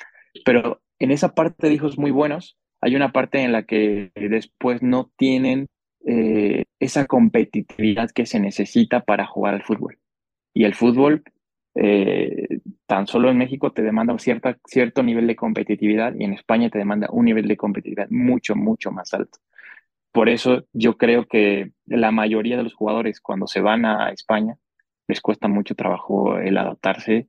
Pero 0.46 0.82
en 1.00 1.12
esa 1.12 1.36
parte 1.36 1.68
de 1.68 1.74
hijos 1.74 1.98
muy 1.98 2.12
buenos, 2.12 2.58
hay 2.82 2.96
una 2.96 3.12
parte 3.12 3.42
en 3.42 3.51
la 3.51 3.63
que 3.63 4.12
después 4.15 4.82
no 4.82 5.12
tienen 5.18 5.68
eh, 6.06 6.63
esa 6.80 7.06
competitividad 7.06 8.12
que 8.12 8.25
se 8.25 8.39
necesita 8.39 9.01
para 9.01 9.25
jugar 9.25 9.53
al 9.53 9.63
fútbol. 9.63 10.00
Y 10.53 10.65
el 10.65 10.75
fútbol, 10.75 11.24
eh, 11.75 12.60
tan 12.86 13.08
solo 13.08 13.30
en 13.30 13.38
México 13.38 13.72
te 13.72 13.82
demanda 13.82 14.18
cierta, 14.20 14.58
cierto 14.65 15.03
nivel 15.03 15.27
de 15.27 15.36
competitividad 15.36 16.13
y 16.18 16.24
en 16.24 16.34
España 16.34 16.70
te 16.70 16.77
demanda 16.77 17.08
un 17.12 17.25
nivel 17.25 17.48
de 17.48 17.58
competitividad 17.58 18.10
mucho, 18.10 18.56
mucho 18.56 18.92
más 18.92 19.13
alto. 19.13 19.39
Por 20.12 20.30
eso 20.30 20.65
yo 20.74 20.98
creo 20.98 21.25
que 21.27 21.72
la 21.86 22.12
mayoría 22.12 22.58
de 22.58 22.63
los 22.63 22.75
jugadores 22.75 23.20
cuando 23.20 23.48
se 23.48 23.62
van 23.62 23.86
a 23.86 24.10
España 24.10 24.58
les 25.08 25.22
cuesta 25.22 25.48
mucho 25.48 25.75
trabajo 25.75 26.38
el 26.38 26.58
adaptarse. 26.58 27.27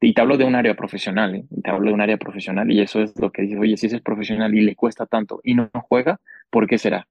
Y 0.00 0.14
te 0.14 0.20
hablo 0.20 0.36
de 0.36 0.44
un 0.44 0.56
área 0.56 0.74
profesional, 0.74 1.34
¿eh? 1.36 1.44
te 1.62 1.70
hablo 1.70 1.88
de 1.88 1.94
un 1.94 2.00
área 2.00 2.16
profesional 2.16 2.70
y 2.72 2.80
eso 2.80 3.00
es 3.00 3.16
lo 3.20 3.30
que 3.30 3.42
dices, 3.42 3.58
oye, 3.60 3.76
si 3.76 3.86
ese 3.86 3.96
es 3.96 4.02
profesional 4.02 4.52
y 4.54 4.62
le 4.62 4.74
cuesta 4.74 5.06
tanto 5.06 5.40
y 5.44 5.54
no 5.54 5.70
juega, 5.88 6.20
¿por 6.50 6.66
qué 6.66 6.76
será? 6.78 7.06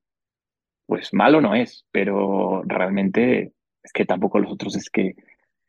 pues 0.92 1.14
malo 1.14 1.40
no 1.40 1.56
es, 1.56 1.86
pero 1.94 2.64
realmente 2.66 3.54
es 3.82 3.94
que 3.94 4.04
tampoco 4.04 4.40
los 4.40 4.52
otros 4.52 4.76
es 4.76 4.90
que 4.90 5.16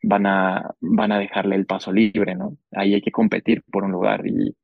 van 0.03 0.25
a, 0.27 0.75
van 0.81 1.11
a 1.11 1.19
dejarle 1.19 1.55
el 1.55 1.65
paso 1.65 1.91
libre, 1.91 2.35
¿no? 2.35 2.57
Ahí 2.71 2.93
hay 2.93 3.01
que 3.01 3.11
competir 3.11 3.63
por 3.71 3.83
un 3.83 3.91
lugar 3.91 4.27
y, 4.27 4.55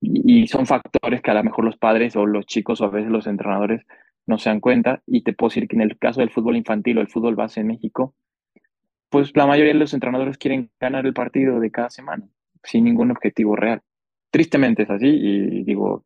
y, 0.00 0.46
son 0.46 0.66
factores 0.66 1.22
que 1.22 1.30
a 1.30 1.34
lo 1.34 1.42
mejor 1.44 1.64
los 1.64 1.78
padres 1.78 2.14
o 2.16 2.26
los 2.26 2.46
chicos 2.46 2.80
o 2.80 2.84
a 2.84 2.90
veces 2.90 3.10
los 3.10 3.26
entrenadores 3.26 3.82
no 4.26 4.38
se 4.38 4.50
dan 4.50 4.60
cuenta 4.60 5.02
y 5.06 5.22
te 5.22 5.32
puedo 5.32 5.48
decir 5.48 5.66
que 5.66 5.76
en 5.76 5.82
el 5.82 5.98
caso 5.98 6.20
del 6.20 6.30
fútbol 6.30 6.56
infantil 6.56 6.98
o 6.98 7.00
el 7.00 7.08
fútbol 7.08 7.34
base 7.34 7.60
en 7.60 7.68
México, 7.68 8.14
pues 9.08 9.32
la 9.34 9.46
mayoría 9.46 9.72
de 9.72 9.78
los 9.78 9.94
entrenadores 9.94 10.36
quieren 10.36 10.70
ganar 10.78 11.06
el 11.06 11.14
partido 11.14 11.58
de 11.58 11.70
cada 11.70 11.90
semana 11.90 12.28
sin 12.62 12.84
ningún 12.84 13.10
objetivo 13.10 13.56
real. 13.56 13.80
Tristemente 14.30 14.82
es 14.82 14.90
así 14.90 15.06
y 15.06 15.64
digo, 15.64 16.04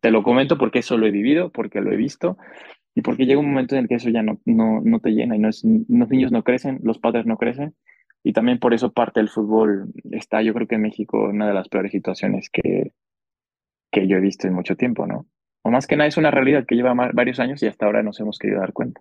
te 0.00 0.10
lo 0.10 0.22
comento 0.22 0.56
porque 0.56 0.78
eso 0.78 0.96
lo 0.96 1.06
he 1.06 1.10
vivido, 1.10 1.50
porque 1.50 1.80
lo 1.80 1.92
he 1.92 1.96
visto 1.96 2.38
y 2.94 3.02
porque 3.02 3.26
llega 3.26 3.40
un 3.40 3.50
momento 3.50 3.74
en 3.74 3.82
el 3.82 3.88
que 3.88 3.96
eso 3.96 4.08
ya 4.08 4.22
no, 4.22 4.40
no, 4.46 4.80
no 4.82 5.00
te 5.00 5.10
llena 5.10 5.36
y 5.36 5.38
no 5.38 5.48
los 5.48 5.64
niños 6.08 6.32
no 6.32 6.42
crecen, 6.42 6.80
los 6.82 6.98
padres 6.98 7.26
no 7.26 7.36
crecen. 7.36 7.74
Y 8.26 8.32
también 8.32 8.58
por 8.58 8.74
eso 8.74 8.90
parte 8.90 9.20
del 9.20 9.28
fútbol 9.28 9.92
está, 10.10 10.42
yo 10.42 10.52
creo 10.52 10.66
que 10.66 10.74
en 10.74 10.82
México, 10.82 11.28
una 11.28 11.46
de 11.46 11.54
las 11.54 11.68
peores 11.68 11.92
situaciones 11.92 12.50
que, 12.50 12.92
que 13.92 14.08
yo 14.08 14.16
he 14.16 14.20
visto 14.20 14.48
en 14.48 14.54
mucho 14.54 14.74
tiempo, 14.74 15.06
¿no? 15.06 15.28
O 15.62 15.70
más 15.70 15.86
que 15.86 15.94
nada 15.94 16.08
es 16.08 16.16
una 16.16 16.32
realidad 16.32 16.64
que 16.66 16.74
lleva 16.74 16.92
varios 16.92 17.38
años 17.38 17.62
y 17.62 17.68
hasta 17.68 17.86
ahora 17.86 18.02
nos 18.02 18.18
hemos 18.18 18.40
querido 18.40 18.58
dar 18.58 18.72
cuenta. 18.72 19.00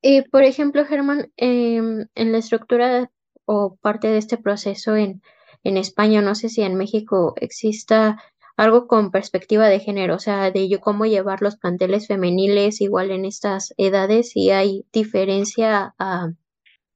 Y 0.00 0.22
por 0.28 0.44
ejemplo, 0.44 0.84
Germán, 0.84 1.32
em, 1.36 2.06
en 2.14 2.30
la 2.30 2.38
estructura 2.38 3.10
o 3.46 3.78
parte 3.82 4.06
de 4.06 4.18
este 4.18 4.38
proceso 4.38 4.94
en, 4.94 5.20
en 5.64 5.76
España, 5.76 6.22
no 6.22 6.36
sé 6.36 6.48
si 6.48 6.62
en 6.62 6.76
México 6.76 7.34
exista 7.40 8.22
algo 8.56 8.86
con 8.86 9.10
perspectiva 9.10 9.66
de 9.66 9.80
género, 9.80 10.14
o 10.14 10.20
sea, 10.20 10.52
de 10.52 10.78
cómo 10.80 11.04
llevar 11.04 11.42
los 11.42 11.56
planteles 11.56 12.06
femeniles 12.06 12.80
igual 12.80 13.10
en 13.10 13.24
estas 13.24 13.74
edades, 13.76 14.30
si 14.30 14.50
hay 14.50 14.86
diferencia 14.92 15.96
a, 15.98 16.28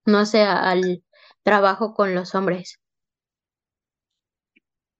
no 0.08 0.26
sé, 0.26 0.42
al 0.42 1.02
trabajo 1.42 1.94
con 1.94 2.14
los 2.14 2.34
hombres. 2.34 2.80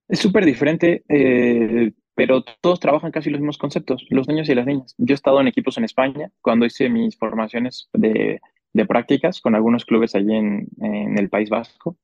Es 0.07 0.19
súper 0.19 0.45
diferente, 0.45 1.03
eh, 1.09 1.91
pero 2.15 2.43
todos 2.61 2.79
trabajan 2.79 3.11
casi 3.11 3.29
los 3.29 3.39
mismos 3.39 3.57
conceptos, 3.57 4.05
los 4.09 4.27
niños 4.27 4.49
y 4.49 4.55
las 4.55 4.65
niñas. 4.65 4.95
Yo 4.97 5.13
he 5.13 5.15
estado 5.15 5.39
en 5.41 5.47
equipos 5.47 5.77
en 5.77 5.83
España 5.83 6.31
cuando 6.41 6.65
hice 6.65 6.89
mis 6.89 7.17
formaciones 7.17 7.89
de, 7.93 8.39
prácticas 8.87 9.41
con 9.41 9.55
algunos 9.55 9.83
clubes 9.85 10.15
allí 10.15 10.33
en, 10.33 10.67
en 10.81 11.17
el 11.19 11.29
País 11.29 11.49
Vasco 11.49 11.97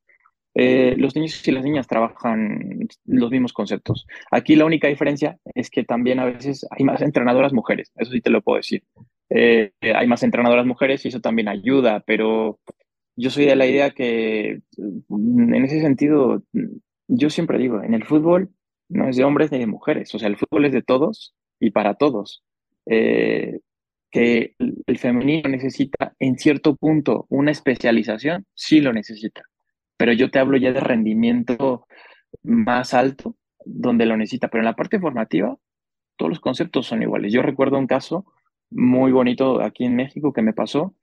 eh, 0.58 0.96
los 0.98 1.14
niños 1.16 1.46
y 1.46 1.52
las 1.52 1.66
niñas 1.66 1.86
trabajan 1.86 2.88
los 3.04 3.30
mismos 3.30 3.52
conceptos. 3.52 4.08
Aquí 4.32 4.56
la 4.56 4.64
única 4.64 4.88
diferencia 4.88 5.38
es 5.54 5.70
que 5.70 5.84
también 5.84 6.20
a 6.20 6.26
veces 6.26 6.66
hay 6.72 6.86
más 6.86 7.02
entrenadoras 7.02 7.52
mujeres, 7.52 7.92
eso 7.98 8.12
sí 8.12 8.22
te 8.22 8.30
lo 8.30 8.42
puedo 8.42 8.56
decir. 8.56 8.82
Eh, 9.30 9.74
hay 9.82 10.08
más 10.08 10.24
entrenadoras 10.24 10.66
mujeres 10.66 11.04
y 11.04 11.10
eso 11.10 11.20
también 11.20 11.50
ayuda, 11.50 12.04
pero 12.08 12.60
yo 13.16 13.30
soy 13.30 13.46
de 13.46 13.56
la 13.56 13.68
idea 13.68 13.92
que 13.92 14.62
mm, 14.78 15.54
en 15.54 15.66
ese 15.66 15.82
sentido, 15.82 16.44
yo 17.08 17.30
siempre 17.30 17.58
digo, 17.58 17.82
en 17.82 17.94
el 17.94 18.06
fútbol 18.06 18.50
no 18.90 19.10
es 19.10 19.18
de 19.18 19.24
hombres 19.24 19.52
ni 19.52 19.60
de 19.60 19.68
mujeres, 19.68 20.14
o 20.16 20.20
sea, 20.20 20.28
el 20.28 20.38
fútbol 20.38 20.66
es 20.66 20.74
de 20.74 20.84
todos 20.84 21.36
y 21.60 21.72
para 21.72 21.96
todos. 21.96 22.44
Eh, 22.88 23.60
que 24.12 24.56
el 24.60 24.98
femenino 24.98 25.50
necesita 25.50 26.14
en 26.20 26.38
cierto 26.38 26.76
punto 26.76 27.26
una 27.30 27.52
especialización, 27.52 28.46
sí 28.54 28.80
lo 28.80 28.94
necesita 28.94 29.44
pero 29.98 30.14
yo 30.14 30.30
te 30.30 30.40
hablo 30.40 30.58
ya 30.58 30.74
de 30.74 30.80
rendimiento 30.80 31.88
más 32.44 32.94
alto. 32.94 33.36
donde 33.68 34.06
lo 34.06 34.16
necesita, 34.16 34.50
pero 34.50 34.62
en 34.62 34.66
la 34.66 34.76
parte 34.76 35.00
formativa, 35.00 35.58
todos 36.18 36.30
los 36.30 36.40
conceptos 36.40 36.86
son 36.86 37.02
iguales. 37.02 37.34
Yo 37.34 37.42
recuerdo 37.42 37.80
un 37.80 37.88
caso 37.88 38.26
muy 38.70 39.12
bonito 39.12 39.62
aquí 39.62 39.86
en 39.86 39.96
México 39.96 40.34
que 40.34 40.44
me 40.44 40.54
pasó. 40.54 40.94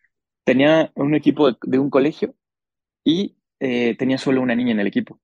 Tenía 0.44 0.90
un 0.94 1.14
equipo 1.14 1.52
de, 1.52 1.78
un 1.78 1.90
colegio 1.90 2.34
y 3.04 3.36
eh, 3.60 3.96
tenía 3.96 4.18
solo 4.18 4.40
una 4.40 4.54
niña 4.54 4.72
en 4.72 4.80
el 4.80 4.86
equipo. 4.86 5.20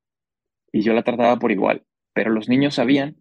Y 0.73 0.83
yo 0.83 0.93
la 0.93 1.03
trataba 1.03 1.39
por 1.39 1.51
igual, 1.51 1.85
pero 2.13 2.31
los 2.31 2.49
niños 2.49 2.75
sabían 2.75 3.17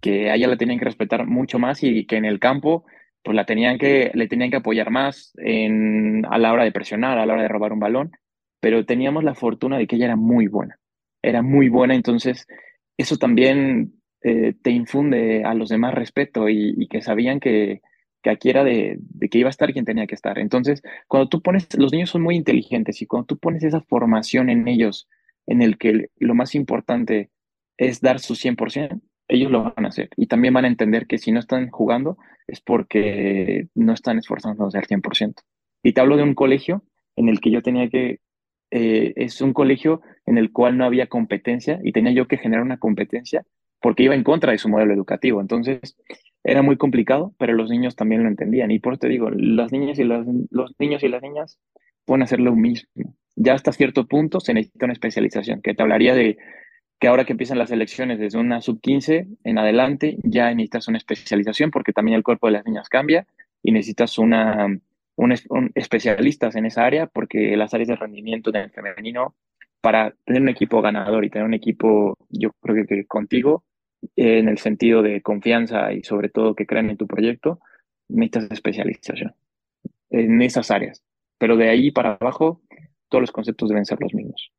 que 0.00 0.30
a 0.30 0.34
ella 0.34 0.48
la 0.48 0.56
tenían 0.56 0.78
que 0.78 0.84
respetar 0.84 1.26
mucho 1.26 1.58
más 1.58 1.82
y 1.82 2.06
que 2.06 2.16
en 2.16 2.24
el 2.24 2.40
campo 2.40 2.84
pues 3.22 3.36
la 3.36 3.46
tenían 3.46 3.78
que, 3.78 4.10
le 4.14 4.28
tenían 4.28 4.50
que 4.50 4.56
apoyar 4.56 4.90
más 4.90 5.32
en, 5.36 6.26
a 6.26 6.38
la 6.38 6.52
hora 6.52 6.64
de 6.64 6.72
presionar, 6.72 7.18
a 7.18 7.26
la 7.26 7.34
hora 7.34 7.42
de 7.42 7.48
robar 7.48 7.72
un 7.72 7.80
balón, 7.80 8.12
pero 8.60 8.84
teníamos 8.84 9.24
la 9.24 9.34
fortuna 9.34 9.78
de 9.78 9.86
que 9.86 9.96
ella 9.96 10.06
era 10.06 10.16
muy 10.16 10.48
buena, 10.48 10.78
era 11.22 11.42
muy 11.42 11.68
buena, 11.68 11.94
entonces 11.94 12.46
eso 12.96 13.16
también 13.16 13.94
eh, 14.22 14.54
te 14.60 14.70
infunde 14.70 15.44
a 15.44 15.54
los 15.54 15.68
demás 15.68 15.94
respeto 15.94 16.48
y, 16.48 16.86
que 16.88 17.02
sabían 17.02 17.40
que, 17.40 17.80
que 18.22 18.30
aquí 18.30 18.50
era 18.50 18.64
de, 18.64 18.98
que 19.30 19.38
iba 19.38 19.48
a 19.48 19.50
estar 19.50 19.72
quien 19.72 19.84
tenía 19.84 20.06
que 20.06 20.14
estar. 20.14 20.38
Entonces, 20.38 20.82
cuando 21.08 21.28
tú 21.28 21.42
pones, 21.42 21.68
los 21.76 21.92
niños 21.92 22.10
son 22.10 22.22
muy 22.22 22.36
inteligentes 22.36 23.02
y 23.02 23.06
cuando 23.06 23.26
tú 23.26 23.38
pones 23.38 23.64
esa 23.64 23.80
formación 23.80 24.48
en 24.48 24.68
ellos, 24.68 25.08
en 25.46 25.60
el 25.60 25.76
que 25.76 26.10
lo 26.18 26.34
más 26.34 26.54
importante 26.54 27.30
es 27.76 28.00
dar 28.00 28.20
su 28.20 28.34
100%, 28.34 29.00
ellos 29.28 29.50
lo 29.50 29.64
van 29.64 29.84
a 29.84 29.88
hacer. 29.88 30.10
Y 30.16 30.26
también 30.26 30.54
van 30.54 30.64
a 30.64 30.68
entender 30.68 31.06
que 31.06 31.18
si 31.18 31.32
no 31.32 31.40
están 31.40 31.68
jugando 31.70 32.16
es 32.46 32.60
porque 32.60 33.68
no 33.74 33.92
están 33.92 34.18
esforzándose 34.18 34.78
al 34.78 34.86
100%. 34.86 35.34
Y 35.82 35.92
te 35.92 36.00
hablo 36.00 36.16
de 36.16 36.22
un 36.22 36.34
colegio 36.34 36.84
en 37.16 37.28
el 37.28 37.40
que 37.40 37.50
yo 37.50 37.62
tenía 37.62 37.88
que, 37.88 38.20
eh, 38.70 39.12
es 39.16 39.40
un 39.40 39.52
colegio 39.52 40.00
en 40.26 40.38
el 40.38 40.52
cual 40.52 40.78
no 40.78 40.84
había 40.84 41.08
competencia 41.08 41.80
y 41.82 41.92
tenía 41.92 42.12
yo 42.12 42.28
que 42.28 42.38
generar 42.38 42.64
una 42.64 42.78
competencia 42.78 43.44
porque 43.80 44.04
iba 44.04 44.14
en 44.14 44.22
contra 44.22 44.52
de 44.52 44.58
su 44.58 44.68
modelo 44.68 44.94
educativo. 44.94 45.40
Entonces, 45.40 45.96
era 46.44 46.62
muy 46.62 46.76
complicado, 46.76 47.34
pero 47.38 47.52
los 47.52 47.70
niños 47.70 47.96
también 47.96 48.22
lo 48.22 48.28
entendían. 48.28 48.70
Y 48.70 48.78
por 48.78 48.94
eso 48.94 49.00
te 49.00 49.08
digo, 49.08 49.30
las 49.30 49.72
niñas 49.72 49.98
y 49.98 50.04
los 50.04 50.26
niños 50.78 51.02
y 51.02 51.08
las 51.08 51.22
niñas 51.22 51.58
pueden 52.04 52.22
hacer 52.22 52.40
lo 52.40 52.54
mismo. 52.54 52.88
Ya 53.36 53.54
hasta 53.54 53.72
cierto 53.72 54.06
punto 54.06 54.40
se 54.40 54.54
necesita 54.54 54.86
una 54.86 54.92
especialización, 54.92 55.62
que 55.62 55.74
te 55.74 55.82
hablaría 55.82 56.14
de 56.14 56.36
que 57.00 57.08
ahora 57.08 57.24
que 57.24 57.32
empiezan 57.32 57.58
las 57.58 57.70
elecciones 57.70 58.18
desde 58.18 58.38
una 58.38 58.60
sub-15 58.60 59.26
en 59.42 59.58
adelante, 59.58 60.18
ya 60.22 60.50
necesitas 60.50 60.88
una 60.88 60.98
especialización 60.98 61.70
porque 61.70 61.92
también 61.92 62.16
el 62.16 62.22
cuerpo 62.22 62.46
de 62.46 62.52
las 62.52 62.64
niñas 62.64 62.88
cambia 62.88 63.26
y 63.62 63.72
necesitas 63.72 64.18
una, 64.18 64.68
un, 65.16 65.32
especialistas 65.74 66.54
en 66.54 66.66
esa 66.66 66.84
área 66.84 67.06
porque 67.06 67.56
las 67.56 67.74
áreas 67.74 67.88
de 67.88 67.96
rendimiento 67.96 68.52
del 68.52 68.70
femenino, 68.70 69.34
para 69.80 70.14
tener 70.24 70.42
un 70.42 70.48
equipo 70.48 70.80
ganador 70.80 71.24
y 71.24 71.30
tener 71.30 71.44
un 71.44 71.54
equipo, 71.54 72.16
yo 72.28 72.50
creo 72.60 72.86
que, 72.86 73.04
contigo, 73.04 73.64
en 74.16 74.48
el 74.48 74.58
sentido 74.58 75.02
de 75.02 75.22
confianza 75.22 75.92
y 75.92 76.02
sobre 76.02 76.28
todo 76.28 76.54
que 76.54 76.66
crean 76.66 76.90
en 76.90 76.96
tu 76.96 77.06
proyecto, 77.06 77.60
necesitas 78.08 78.50
especialización 78.50 79.34
en 80.10 80.42
esas 80.42 80.70
áreas. 80.70 81.02
Pero 81.38 81.56
de 81.56 81.68
ahí 81.68 81.90
para 81.90 82.14
abajo, 82.14 82.62
todos 83.08 83.22
los 83.22 83.32
conceptos 83.32 83.68
deben 83.68 83.84
ser 83.84 83.98
los 84.00 84.14
mismos. 84.14 84.52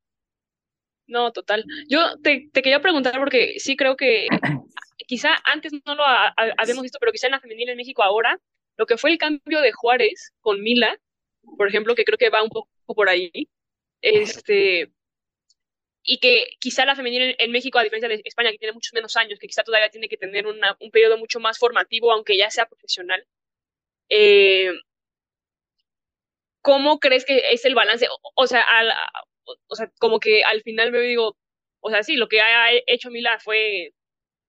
No, 1.07 1.31
total. 1.31 1.65
Yo 1.89 2.17
te, 2.21 2.49
quería 2.51 2.81
preguntar 2.81 3.17
porque 3.19 3.55
sí 3.57 3.75
creo 3.75 3.95
que 3.95 4.27
quizá 5.07 5.35
antes 5.43 5.73
no 5.85 5.95
lo 5.95 6.03
habíamos 6.05 6.83
visto, 6.83 6.97
pero 6.99 7.11
quizá 7.11 7.27
en 7.27 7.31
la 7.31 7.39
femenil 7.39 7.69
en 7.69 7.77
México 7.77 8.03
ahora, 8.03 8.39
lo 8.77 8.85
que 8.85 8.97
fue 8.97 9.11
el 9.11 9.17
cambio 9.17 9.61
de 9.61 9.71
Juárez 9.71 10.33
con 10.41 10.61
Mila, 10.61 10.97
por 11.57 11.67
ejemplo, 11.67 11.95
que 11.95 12.05
creo 12.05 12.17
que 12.17 12.29
va 12.29 12.43
un 12.43 12.49
poco 12.49 12.69
por 12.95 13.09
ahí, 13.09 13.31
este, 14.01 14.91
y 16.03 16.19
que 16.19 16.47
quizá 16.59 16.85
la 16.85 16.95
femenil 16.95 17.35
en, 17.37 17.51
México, 17.51 17.79
a 17.79 17.83
diferencia 17.83 18.09
de 18.09 18.21
España, 18.25 18.51
que 18.51 18.57
tiene 18.57 18.73
muchos 18.73 18.93
menos 18.93 19.15
años, 19.15 19.39
que 19.39 19.47
quizá 19.47 19.63
todavía 19.63 19.89
tiene 19.89 20.09
que 20.09 20.17
tener 20.17 20.45
un 20.47 20.91
periodo 20.91 21.17
mucho 21.17 21.39
más 21.39 21.57
formativo, 21.57 22.11
aunque 22.11 22.37
ya 22.37 22.49
sea 22.49 22.65
profesional, 22.67 23.25
eh, 24.09 24.71
¿cómo 26.61 26.99
crees 26.99 27.25
que 27.25 27.51
es 27.51 27.65
el 27.65 27.75
balance? 27.75 28.07
O, 28.09 28.19
o 28.35 28.47
sea, 28.47 29.91
como 29.99 30.19
que 30.19 30.43
al 30.43 30.61
final 30.61 30.91
me 30.91 30.99
digo, 30.99 31.37
o 31.81 31.89
sea, 31.89 32.03
sí, 32.03 32.15
lo 32.15 32.27
que 32.27 32.41
ha 32.41 32.71
hecho 32.87 33.09
Mila 33.11 33.39
fue, 33.39 33.93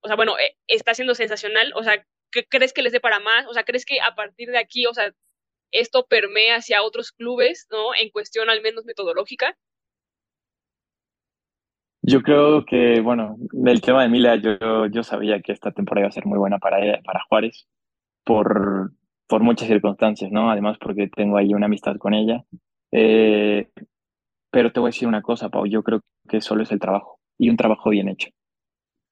o 0.02 0.09
sea, 0.09 0.16
bueno, 0.16 0.38
eh, 0.38 0.57
está 0.68 0.94
siendo 0.94 1.14
sensacional, 1.14 1.72
o 1.76 1.83
sea, 1.85 2.05
¿crees 2.31 2.72
que 2.72 2.83
les 2.83 2.92
dé 2.92 3.00
para 3.00 3.20
más? 3.20 3.46
O 3.48 3.55
sea, 3.55 3.64
¿crees 3.64 3.85
que 3.87 4.00
a 4.00 4.14
partir 4.14 4.50
de 4.50 4.59
aquí, 4.59 4.87
o 4.87 4.94
sea, 4.94 5.14
esto 5.72 6.07
permea 6.07 6.57
hacia 6.57 6.83
otros 6.83 7.12
clubes, 7.12 7.66
¿no? 7.70 7.94
En 7.94 8.11
cuestión 8.11 8.50
al 8.50 8.62
menos 8.62 8.85
metodológica. 8.85 9.59
Yo 12.07 12.21
creo 12.21 12.67
que, 12.67 13.01
bueno, 13.01 13.37
del 13.51 13.81
tema 13.81 14.03
de 14.03 14.11
Mila, 14.11 14.37
yo, 14.37 14.87
yo 14.88 15.03
sabía 15.03 15.40
que 15.40 15.53
esta 15.53 15.73
temporada 15.73 16.03
iba 16.03 16.09
a 16.09 16.12
ser 16.12 16.27
muy 16.27 16.38
buena 16.38 16.59
para, 16.59 17.01
para 17.01 17.23
Juárez 17.31 17.67
por, 18.25 18.93
por 19.27 19.43
muchas 19.43 19.69
circunstancias, 19.69 20.31
¿no? 20.31 20.51
Además 20.51 20.77
porque 20.79 21.09
tengo 21.09 21.38
ahí 21.38 21.55
una 21.55 21.64
amistad 21.64 21.97
con 21.97 22.12
ella. 22.12 22.45
Eh, 22.93 23.71
pero 24.51 24.71
te 24.71 24.81
voy 24.81 24.88
a 24.88 24.93
decir 24.93 25.09
una 25.09 25.23
cosa, 25.23 25.49
Pau, 25.49 25.64
yo 25.67 25.83
creo 25.83 26.03
que 26.29 26.43
solo 26.43 26.62
es 26.62 26.73
el 26.73 26.79
trabajo 26.79 27.21
y 27.38 27.49
un 27.49 27.57
trabajo 27.57 27.88
bien 27.88 28.11
hecho. 28.11 28.29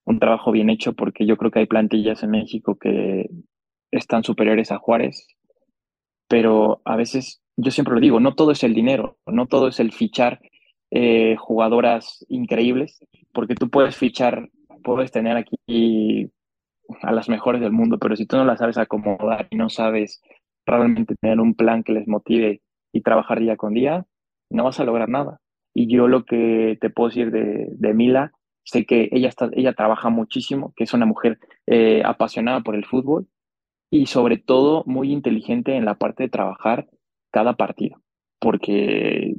Un 0.04 0.18
trabajo 0.18 0.52
bien 0.52 0.68
hecho 0.68 0.92
porque 0.92 1.24
yo 1.24 1.38
creo 1.38 1.50
que 1.50 1.60
hay 1.60 1.66
plantillas 1.66 2.22
en 2.22 2.32
México 2.32 2.76
que 2.76 3.30
están 3.90 4.22
superiores 4.22 4.70
a 4.70 4.76
Juárez, 4.76 5.28
pero 6.28 6.82
a 6.84 6.96
veces, 6.96 7.40
yo 7.56 7.70
siempre 7.70 7.94
lo 7.94 8.00
digo, 8.00 8.20
no 8.20 8.34
todo 8.34 8.50
es 8.50 8.62
el 8.64 8.74
dinero, 8.74 9.16
no 9.26 9.46
todo 9.46 9.68
es 9.68 9.80
el 9.80 9.92
fichar 9.92 10.40
eh, 10.94 11.36
jugadoras 11.38 12.24
increíbles, 12.28 13.02
porque 13.32 13.54
tú 13.54 13.70
puedes 13.70 13.96
fichar, 13.96 14.50
puedes 14.84 15.10
tener 15.10 15.38
aquí 15.38 16.30
a 17.00 17.12
las 17.12 17.30
mejores 17.30 17.62
del 17.62 17.72
mundo, 17.72 17.98
pero 17.98 18.14
si 18.14 18.26
tú 18.26 18.36
no 18.36 18.44
las 18.44 18.58
sabes 18.58 18.76
acomodar 18.76 19.48
y 19.48 19.56
no 19.56 19.70
sabes 19.70 20.20
realmente 20.66 21.16
tener 21.16 21.40
un 21.40 21.54
plan 21.54 21.82
que 21.82 21.94
les 21.94 22.06
motive 22.06 22.60
y 22.92 23.00
trabajar 23.00 23.40
día 23.40 23.56
con 23.56 23.72
día, 23.72 24.04
no 24.50 24.64
vas 24.64 24.80
a 24.80 24.84
lograr 24.84 25.08
nada. 25.08 25.40
Y 25.74 25.86
yo 25.86 26.08
lo 26.08 26.26
que 26.26 26.76
te 26.78 26.90
puedo 26.90 27.08
decir 27.08 27.30
de, 27.30 27.68
de 27.70 27.94
Mila, 27.94 28.32
sé 28.62 28.84
que 28.84 29.08
ella, 29.12 29.30
está, 29.30 29.48
ella 29.54 29.72
trabaja 29.72 30.10
muchísimo, 30.10 30.74
que 30.76 30.84
es 30.84 30.92
una 30.92 31.06
mujer 31.06 31.38
eh, 31.66 32.02
apasionada 32.04 32.60
por 32.60 32.74
el 32.74 32.84
fútbol 32.84 33.28
y 33.90 34.06
sobre 34.06 34.36
todo 34.36 34.84
muy 34.84 35.10
inteligente 35.10 35.74
en 35.74 35.86
la 35.86 35.94
parte 35.94 36.24
de 36.24 36.28
trabajar 36.28 36.86
cada 37.30 37.54
partido, 37.54 38.02
porque 38.38 39.34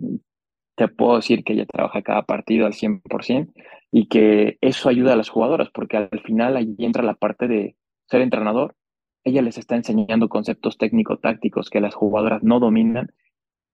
te 0.75 0.87
puedo 0.87 1.15
decir 1.17 1.43
que 1.43 1.53
ella 1.53 1.65
trabaja 1.65 2.01
cada 2.01 2.23
partido 2.23 2.65
al 2.65 2.73
100% 2.73 3.53
y 3.91 4.07
que 4.07 4.57
eso 4.61 4.89
ayuda 4.89 5.13
a 5.13 5.15
las 5.15 5.29
jugadoras, 5.29 5.69
porque 5.73 5.97
al 5.97 6.21
final 6.25 6.57
ahí 6.57 6.75
entra 6.79 7.03
la 7.03 7.13
parte 7.13 7.47
de 7.47 7.75
ser 8.09 8.21
entrenador, 8.21 8.75
ella 9.23 9.41
les 9.41 9.57
está 9.57 9.75
enseñando 9.75 10.29
conceptos 10.29 10.77
técnico-tácticos 10.77 11.69
que 11.69 11.79
las 11.79 11.93
jugadoras 11.95 12.43
no 12.43 12.59
dominan 12.59 13.11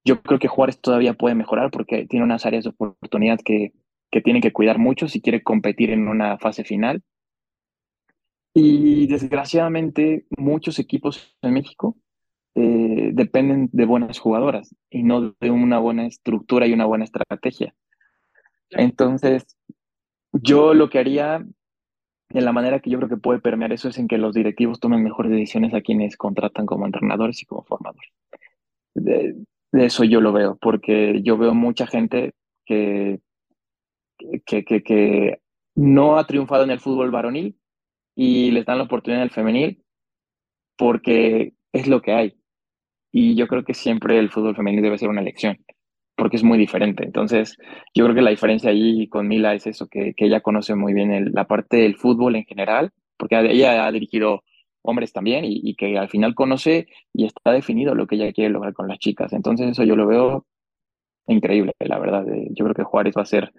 yo 0.05 0.21
creo 0.21 0.39
que 0.39 0.47
Juárez 0.47 0.79
todavía 0.79 1.13
puede 1.13 1.35
mejorar 1.35 1.71
porque 1.71 2.05
tiene 2.07 2.25
unas 2.25 2.45
áreas 2.45 2.63
de 2.63 2.71
oportunidad 2.71 3.39
que, 3.43 3.73
que 4.12 4.21
tiene 4.21 4.41
que 4.41 4.53
cuidar 4.53 4.79
mucho 4.79 5.07
si 5.07 5.21
quiere 5.21 5.43
competir 5.43 5.91
en 5.91 6.07
una 6.07 6.38
fase 6.38 6.63
final. 6.63 7.03
Y 8.53 9.07
desgraciadamente 9.07 10.25
muchos 10.38 10.79
equipos 10.79 11.38
en 11.41 11.53
México 11.53 11.97
eh, 12.60 13.12
dependen 13.13 13.69
de 13.72 13.86
buenas 13.86 14.19
jugadoras 14.19 14.76
y 14.89 15.04
no 15.04 15.34
de 15.39 15.50
una 15.50 15.80
buena 15.80 16.06
estructura 16.06 16.67
y 16.67 16.74
una 16.74 16.86
buena 16.86 17.06
estrategia. 17.06 17.74
Entonces, 18.72 19.58
yo 20.34 20.74
lo 20.74 20.89
que 20.89 21.00
haría, 21.00 21.45
de 22.30 22.41
la 22.41 22.52
manera 22.52 22.82
que 22.82 22.89
yo 22.89 22.98
creo 22.98 23.10
que 23.10 23.15
puede 23.15 23.39
permear 23.39 23.72
eso, 23.72 23.88
es 23.88 23.98
en 23.98 24.10
que 24.10 24.17
los 24.17 24.36
directivos 24.36 24.80
tomen 24.82 25.04
mejores 25.04 25.32
decisiones 25.32 25.74
a 25.74 25.82
quienes 25.82 26.17
contratan 26.17 26.65
como 26.65 26.86
entrenadores 26.86 27.41
y 27.41 27.45
como 27.45 27.63
formadores. 27.63 28.12
De 28.93 29.45
eso 29.72 30.04
yo 30.04 30.19
lo 30.19 30.34
veo, 30.34 30.58
porque 30.60 31.22
yo 31.24 31.38
veo 31.38 31.54
mucha 31.54 31.88
gente 31.88 32.34
que, 32.65 33.22
que, 34.45 34.65
que, 34.65 34.84
que 34.84 35.41
no 35.76 36.17
ha 36.17 36.28
triunfado 36.28 36.65
en 36.65 36.72
el 36.72 36.82
fútbol 36.82 37.10
varonil 37.10 37.58
y 38.15 38.52
les 38.52 38.65
dan 38.65 38.80
la 38.80 38.84
oportunidad 38.84 39.22
en 39.22 39.30
el 39.30 39.34
femenil 39.34 39.84
porque 40.78 41.54
es 41.74 41.88
lo 41.88 42.02
que 42.02 42.13
hay. 42.13 42.38
Y 43.12 43.36
yo 43.36 43.48
creo 43.48 43.63
que 43.63 43.74
siempre 43.74 44.19
el 44.19 44.30
fútbol 44.30 44.56
femenil 44.56 44.82
debe 44.82 44.98
ser 44.98 45.10
una 45.10 45.22
elección, 45.22 45.58
porque 46.15 46.38
es 46.38 46.43
muy 46.43 46.58
diferente. 46.58 47.04
Entonces, 47.04 47.58
yo 47.93 48.06
creo 48.06 48.15
que 48.15 48.22
la 48.22 48.30
diferencia 48.30 48.69
ahí 48.69 49.08
con 49.08 49.28
Mila 49.28 49.54
es 49.54 49.67
eso, 49.67 49.88
que, 49.88 50.13
que 50.15 50.26
ella 50.26 50.41
conoce 50.41 50.76
muy 50.76 50.93
bien 50.93 51.32
la 51.34 51.45
parte 51.45 51.78
del 51.78 51.95
fútbol 51.95 52.36
en 52.36 52.45
general, 52.45 52.91
porque 53.17 53.39
ella 53.39 53.86
ha 53.86 53.91
dirigido 53.91 54.43
hombres 54.82 55.13
también 55.13 55.43
y, 55.45 55.76
que 55.76 55.98
al 55.98 56.10
final 56.10 56.36
conoce 56.36 56.88
y 57.13 57.26
está 57.26 57.52
definido 57.52 57.95
lo 57.95 58.08
que 58.08 58.15
ella 58.15 58.32
quiere 58.34 58.50
lograr 58.50 58.74
con 58.74 58.88
las 58.88 59.00
chicas. 59.00 59.34
Entonces 59.34 59.69
eso 59.69 59.84
yo 59.84 59.95
lo 59.95 60.08
veo 60.08 60.45
increíble, 61.28 61.74
la 61.80 62.00
verdad. 62.00 62.26
Yo 62.52 62.65
creo 62.65 62.76
que 62.76 62.84
Juárez 62.84 63.13
va 63.17 63.24
a 63.24 63.26
ser 63.26 63.52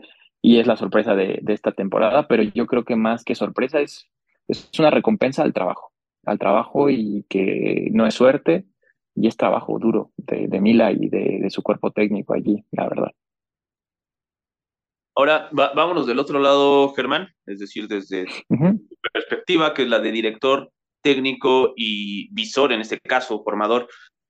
y 0.42 0.58
es 0.58 0.66
la 0.66 0.76
sorpresa 0.76 1.14
de, 1.14 1.42
esta 1.48 1.72
temporada, 1.72 2.26
pero 2.26 2.42
yo 2.42 2.66
creo 2.66 2.84
que 2.84 2.96
más 2.96 3.24
que 3.24 3.34
sorpresa 3.34 3.80
es, 3.80 4.08
es 4.48 4.70
una 4.78 4.90
recompensa 4.90 5.42
al 5.42 5.52
trabajo, 5.52 5.92
al 6.24 6.38
trabajo 6.38 6.88
y 6.88 7.24
que 7.28 7.88
no 7.92 8.06
es 8.06 8.14
suerte 8.14 8.64
y 9.14 9.26
es 9.26 9.36
trabajo 9.36 9.78
duro 9.78 10.12
de, 10.16 10.60
Mila 10.60 10.92
y 10.92 11.08
de, 11.08 11.40
de 11.42 11.50
su 11.50 11.62
cuerpo 11.62 11.90
técnico 11.90 12.34
allí, 12.34 12.64
la 12.72 12.88
verdad. 12.88 13.10
Ahora, 15.16 15.50
vámonos 15.52 16.06
del 16.06 16.18
otro 16.18 16.38
lado, 16.38 16.94
Germán, 16.94 17.28
es 17.44 17.58
decir, 17.58 17.88
desde 17.88 18.24
tu 18.48 18.96
perspectiva, 19.12 19.74
que 19.74 19.82
es 19.82 19.88
la 19.88 19.98
de 19.98 20.12
director 20.12 20.70
técnico 21.02 21.74
y 21.76 22.32
visor, 22.32 22.72
en 22.72 22.80
este 22.80 22.98
caso, 23.00 23.42
formador. 23.42 23.88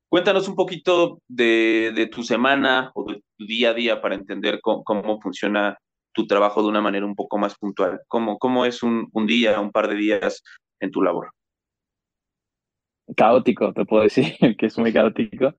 Cuéntanos 0.09 0.49
un 0.49 0.57
poquito 0.57 1.21
de, 1.29 2.09
tu 2.11 2.25
semana 2.25 2.91
o 2.95 3.05
de 3.05 3.23
tu 3.37 3.47
día 3.47 3.71
a 3.71 3.75
día 3.75 4.01
para 4.01 4.17
entender 4.17 4.61
cómo, 4.63 5.21
funciona 5.21 5.79
tu 6.13 6.27
trabajo 6.27 6.63
de 6.63 6.69
una 6.69 6.81
manera 6.81 7.07
un 7.07 7.15
poco 7.15 7.39
más 7.39 7.55
puntual. 7.57 8.01
¿Cómo, 8.09 8.39
cómo 8.39 8.65
es 8.65 8.83
un, 8.83 9.09
un 9.13 9.27
día, 9.27 9.61
un 9.61 9.71
par 9.71 9.87
de 9.87 9.95
días 9.95 10.43
en 10.81 10.91
tu 10.91 11.03
labor? 11.03 11.31
Caótico, 13.17 13.73
te 13.73 13.85
puedo 13.85 14.03
decir 14.03 14.35
que 14.59 14.67
es 14.67 14.79
muy 14.79 14.93
caótico 14.93 15.55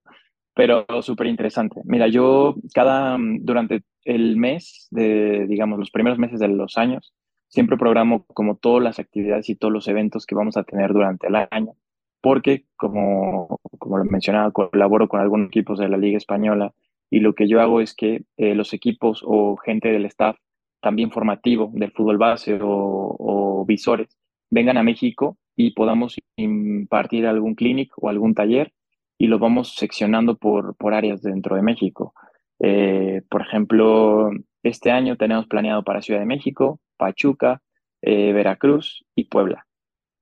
pero 0.53 0.85
súper 1.01 1.27
interesante. 1.27 1.81
Mira, 1.85 2.07
yo 2.07 2.55
cada, 2.73 3.17
mm, 3.17 3.39
durante 3.43 3.83
el 4.03 4.37
mes 4.37 4.87
de, 4.91 5.45
digamos, 5.47 5.79
los 5.79 5.91
primeros 5.91 6.19
meses 6.19 6.39
de 6.39 6.47
los 6.47 6.77
años, 6.77 7.13
siempre 7.47 7.77
programo 7.77 8.25
como 8.27 8.55
todas 8.55 8.83
las 8.83 8.99
actividades 8.99 9.49
y 9.49 9.55
todos 9.55 9.73
los 9.73 9.87
eventos 9.87 10.25
que 10.25 10.35
vamos 10.35 10.57
a 10.57 10.63
tener 10.63 10.93
durante 10.93 11.27
el 11.27 11.35
año, 11.35 11.73
porque 12.21 12.65
como, 12.77 13.59
como 13.79 13.97
lo 13.97 14.05
mencionaba, 14.05 14.51
colaboro 14.51 15.07
con 15.07 15.19
algunos 15.19 15.47
equipos 15.47 15.79
de 15.79 15.89
la 15.89 15.97
Liga 15.97 16.17
Española 16.17 16.73
y 17.09 17.19
lo 17.19 17.33
que 17.35 17.47
yo 17.47 17.61
hago 17.61 17.81
es 17.81 17.93
que 17.93 18.23
eh, 18.37 18.55
los 18.55 18.73
equipos 18.73 19.21
o 19.25 19.57
gente 19.57 19.89
del 19.89 20.05
staff, 20.05 20.37
también 20.81 21.11
formativo 21.11 21.71
del 21.73 21.91
fútbol 21.91 22.17
base 22.17 22.57
o, 22.61 23.15
o 23.19 23.65
visores, 23.65 24.17
vengan 24.51 24.77
a 24.77 24.83
México 24.83 25.37
y 25.55 25.71
podamos 25.71 26.17
impartir 26.35 27.25
algún 27.25 27.55
clinic 27.55 27.91
o 27.97 28.09
algún 28.09 28.35
taller 28.35 28.73
y 29.17 29.27
lo 29.27 29.39
vamos 29.39 29.75
seccionando 29.75 30.37
por, 30.37 30.75
por 30.75 30.93
áreas 30.93 31.21
dentro 31.21 31.55
de 31.55 31.61
México. 31.61 32.13
Eh, 32.59 33.21
por 33.29 33.41
ejemplo, 33.41 34.31
este 34.61 34.91
año 34.91 35.15
tenemos 35.17 35.47
planeado 35.47 35.83
para 35.83 36.01
Ciudad 36.01 36.19
de 36.19 36.25
México, 36.25 36.79
Pachuca, 36.97 37.61
eh, 38.01 38.33
Veracruz 38.33 39.05
y 39.15 39.25
Puebla. 39.25 39.65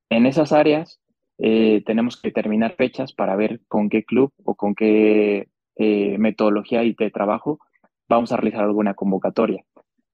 En 0.10 0.26
esas 0.26 0.54
áreas 0.54 1.02
eh, 1.38 1.84
tenemos 1.86 2.22
que 2.22 2.32
terminar 2.32 2.76
fechas 2.76 3.14
para 3.14 3.36
ver 3.36 3.62
con 3.68 3.90
qué 3.90 4.04
club 4.04 4.32
o 4.44 4.56
con 4.56 4.76
qué 4.76 5.48
metodología 5.78 6.84
y 6.84 6.94
de 6.94 7.10
trabajo 7.10 7.60
vamos 8.10 8.34
a 8.34 8.36
realizar 8.36 8.66
alguna 8.66 8.96
convocatoria. 8.96 9.64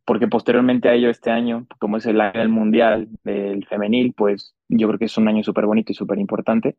Porque 0.05 0.27
posteriormente 0.27 0.87
a 0.87 0.93
ello, 0.93 1.09
este 1.09 1.31
año, 1.31 1.65
como 1.79 1.97
es 1.97 2.05
el 2.05 2.21
año 2.21 2.39
del 2.39 2.49
Mundial 2.49 3.09
del 3.23 3.65
Femenil, 3.65 4.13
pues 4.13 4.55
yo 4.69 4.87
creo 4.87 4.99
que 4.99 5.05
es 5.05 5.17
un 5.17 5.27
año 5.27 5.43
súper 5.43 5.65
bonito 5.65 5.91
y 5.91 5.95
súper 5.95 6.19
importante 6.19 6.77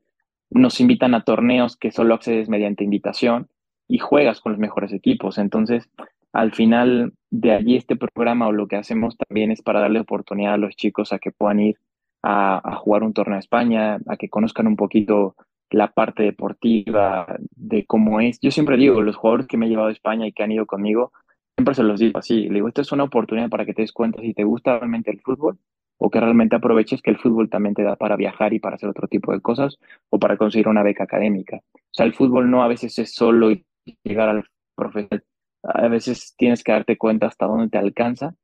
nos 0.50 0.80
invitan 0.80 1.14
a 1.14 1.24
torneos 1.24 1.76
que 1.76 1.90
solo 1.90 2.14
accedes 2.14 2.48
mediante 2.48 2.84
invitación 2.84 3.48
y 3.88 3.98
juegas 3.98 4.40
con 4.40 4.52
los 4.52 4.58
mejores 4.58 4.92
equipos. 4.92 5.38
Entonces, 5.38 5.88
al 6.32 6.52
final 6.52 7.12
de 7.30 7.52
allí 7.52 7.76
este 7.76 7.96
programa 7.96 8.48
o 8.48 8.52
lo 8.52 8.68
que 8.68 8.76
hacemos 8.76 9.16
también 9.16 9.50
es 9.50 9.62
para 9.62 9.80
darle 9.80 10.00
oportunidad 10.00 10.54
a 10.54 10.58
los 10.58 10.76
chicos 10.76 11.12
a 11.12 11.18
que 11.18 11.32
puedan 11.32 11.60
ir 11.60 11.76
a, 12.22 12.76
jugar 12.76 13.02
un 13.02 13.12
torneo 13.12 13.36
a 13.36 13.40
España, 13.40 13.98
a 14.06 14.16
que 14.16 14.28
conozcan 14.28 14.66
un 14.66 14.76
poquito 14.76 15.36
la 15.70 15.92
parte 15.92 16.22
deportiva, 16.22 17.26
de 17.54 17.86
cómo 17.86 18.20
es. 18.20 18.40
Yo 18.40 18.50
siempre 18.50 18.76
digo, 18.76 19.00
los 19.02 19.16
jugadores 19.16 19.46
que 19.46 19.56
me 19.56 19.66
he 19.66 19.68
llevado 19.68 19.88
a 19.88 19.92
España 19.92 20.26
y 20.26 20.32
que 20.32 20.42
han 20.42 20.52
ido 20.52 20.66
conmigo, 20.66 21.12
siempre 21.56 21.74
se 21.74 21.82
los 21.82 21.98
digo 22.00 22.18
así, 22.18 22.48
le 22.48 22.54
digo, 22.54 22.68
esto 22.68 22.82
es 22.82 22.92
una 22.92 23.04
oportunidad 23.04 23.48
para 23.48 23.64
que 23.64 23.74
te 23.74 23.82
des 23.82 23.92
cuenta 23.92 24.20
si 24.20 24.34
te 24.34 24.44
gusta 24.44 24.78
realmente 24.78 25.10
el 25.10 25.20
fútbol 25.20 25.58
o 25.98 26.10
que 26.10 26.20
realmente 26.20 26.56
aproveches 26.56 27.00
que 27.00 27.10
el 27.10 27.18
fútbol 27.18 27.48
también 27.48 27.74
te 27.74 27.82
da 27.82 27.96
para 27.96 28.16
viajar 28.16 28.52
y 28.52 28.58
para 28.58 28.76
hacer 28.76 28.90
otro 28.90 29.08
tipo 29.08 29.32
de 29.32 29.40
cosas 29.40 29.78
o 30.10 30.18
para 30.18 30.36
conseguir 30.36 30.68
una 30.68 30.82
beca 30.82 31.04
académica. 31.04 31.56
O 31.74 31.92
sea, 31.92 32.04
el 32.04 32.12
fútbol 32.14 32.50
no 32.50 32.62
a 32.62 32.68
veces 32.68 32.98
es 32.98 33.14
solo 33.14 33.50
llegar 34.04 34.28
al 34.28 34.44
profesor, 34.74 35.24
a 35.62 35.88
veces 35.88 36.34
tienes 36.36 36.62
que 36.62 36.72
darte 36.72 36.98
cuenta 36.98 37.26
hasta 37.26 37.46
dónde 37.46 37.70
te 37.70 37.78
alcanza 37.78 38.34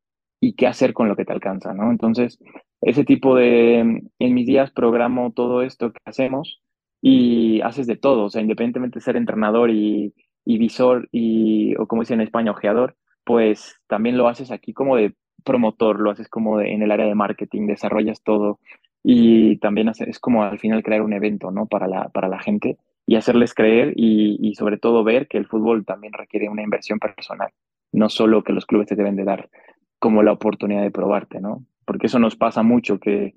y 0.41 0.55
qué 0.55 0.67
hacer 0.67 0.95
con 0.95 1.09
lo 1.09 1.17
que 1.17 1.27
te 1.27 1.33
alcanza, 1.33 1.75
¿no? 1.75 1.91
Entonces, 1.91 2.39
ese 2.81 3.05
tipo 3.05 3.37
de, 3.37 3.81
en 4.19 4.35
mis 4.35 4.47
días 4.47 4.71
programo 4.73 5.33
todo 5.33 5.63
esto 5.63 5.93
que 5.93 6.01
hacemos 6.07 6.63
y 7.03 7.61
haces 7.61 7.87
de 7.87 7.97
todo, 7.97 8.25
o 8.25 8.31
sea, 8.31 8.41
independientemente 8.41 8.99
de 8.99 9.05
ser 9.05 9.17
entrenador 9.17 9.71
y, 9.71 10.15
y 10.45 10.59
visor 10.59 11.09
y, 11.13 11.77
o 11.77 11.87
como 11.87 12.03
dicen 12.03 12.21
en 12.21 12.27
España, 12.27 12.51
ojeador, 12.53 12.97
pues 13.25 13.77
también 13.87 14.17
lo 14.17 14.29
haces 14.29 14.51
aquí 14.51 14.73
como 14.73 14.97
de 14.97 15.15
promotor, 15.45 16.01
lo 16.01 16.11
haces 16.11 16.29
como 16.29 16.61
en 16.61 16.83
el 16.83 16.91
área 16.91 17.07
de 17.07 17.15
marketing, 17.15 17.67
desarrollas 17.67 18.23
todo 18.23 18.59
y 19.03 19.57
también 19.59 19.89
es 19.89 20.19
como 20.21 20.45
al 20.45 20.59
final 20.59 20.83
crear 20.83 21.03
un 21.03 21.13
evento, 21.13 21.51
¿no? 21.51 21.67
Para 21.67 21.89
la, 21.89 22.09
para 22.09 22.29
la 22.29 22.41
gente 22.41 22.79
y 23.07 23.17
hacerles 23.17 23.55
creer 23.55 23.95
y, 23.97 24.55
sobre 24.55 24.79
todo 24.79 25.03
ver 25.03 25.27
que 25.27 25.39
el 25.39 25.47
fútbol 25.47 25.85
también 25.85 26.13
requiere 26.13 26.49
una 26.49 26.63
inversión 26.63 26.99
personal, 26.99 27.51
no 27.91 28.09
solo 28.09 28.45
que 28.45 28.53
los 28.53 28.67
clubes 28.67 28.87
te 28.87 28.97
deben 28.97 29.17
de 29.17 29.25
dar 29.25 29.51
como 29.99 30.23
la 30.23 30.33
oportunidad 30.33 30.83
de 30.83 30.91
probarte, 30.91 31.41
¿no? 31.41 31.65
Porque 31.85 32.07
eso 32.07 32.19
nos 32.19 32.37
pasa 32.37 32.63
mucho 32.63 32.99
que 32.99 33.35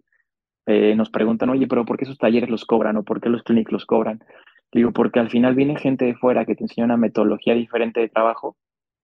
eh, 0.67 0.95
nos 0.95 1.09
preguntan, 1.09 1.49
oye, 1.49 1.67
pero 1.67 1.85
¿por 1.85 1.97
qué 1.97 2.05
esos 2.05 2.17
talleres 2.17 2.49
los 2.49 2.65
cobran 2.65 2.97
o 2.97 3.03
por 3.03 3.21
qué 3.21 3.29
los 3.29 3.43
clínicos 3.43 3.73
los 3.73 3.85
cobran? 3.85 4.23
Digo, 4.71 4.91
porque 4.91 5.19
al 5.19 5.29
final 5.29 5.55
viene 5.55 5.77
gente 5.77 6.05
de 6.05 6.15
fuera 6.15 6.45
que 6.45 6.55
te 6.55 6.63
enseña 6.63 6.85
una 6.85 6.97
metodología 6.97 7.53
diferente 7.53 7.99
de 7.99 8.09
trabajo 8.09 8.55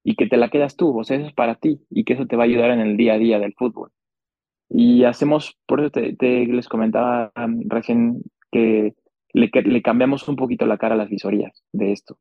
y 0.03 0.15
que 0.15 0.27
te 0.27 0.37
la 0.37 0.49
quedas 0.49 0.75
tú, 0.75 0.97
o 0.97 1.03
sea, 1.03 1.17
eso 1.17 1.27
es 1.27 1.33
para 1.33 1.55
ti 1.55 1.81
y 1.89 2.03
que 2.03 2.13
eso 2.13 2.25
te 2.25 2.35
va 2.35 2.43
a 2.43 2.47
ayudar 2.47 2.71
en 2.71 2.79
el 2.79 2.97
día 2.97 3.13
a 3.13 3.17
día 3.17 3.39
del 3.39 3.53
fútbol. 3.53 3.91
Y 4.69 5.03
hacemos, 5.03 5.57
por 5.65 5.81
eso 5.81 5.91
te, 5.91 6.45
les 6.45 6.67
comentaba 6.69 7.31
um, 7.35 7.63
recién 7.67 8.23
que 8.51 8.95
le, 9.33 9.81
cambiamos 9.81 10.27
un 10.27 10.35
poquito 10.35 10.65
la 10.65 10.77
cara 10.77 10.95
a 10.95 10.97
las 10.97 11.09
visorías 11.09 11.63
de 11.73 11.91
esto, 11.91 12.17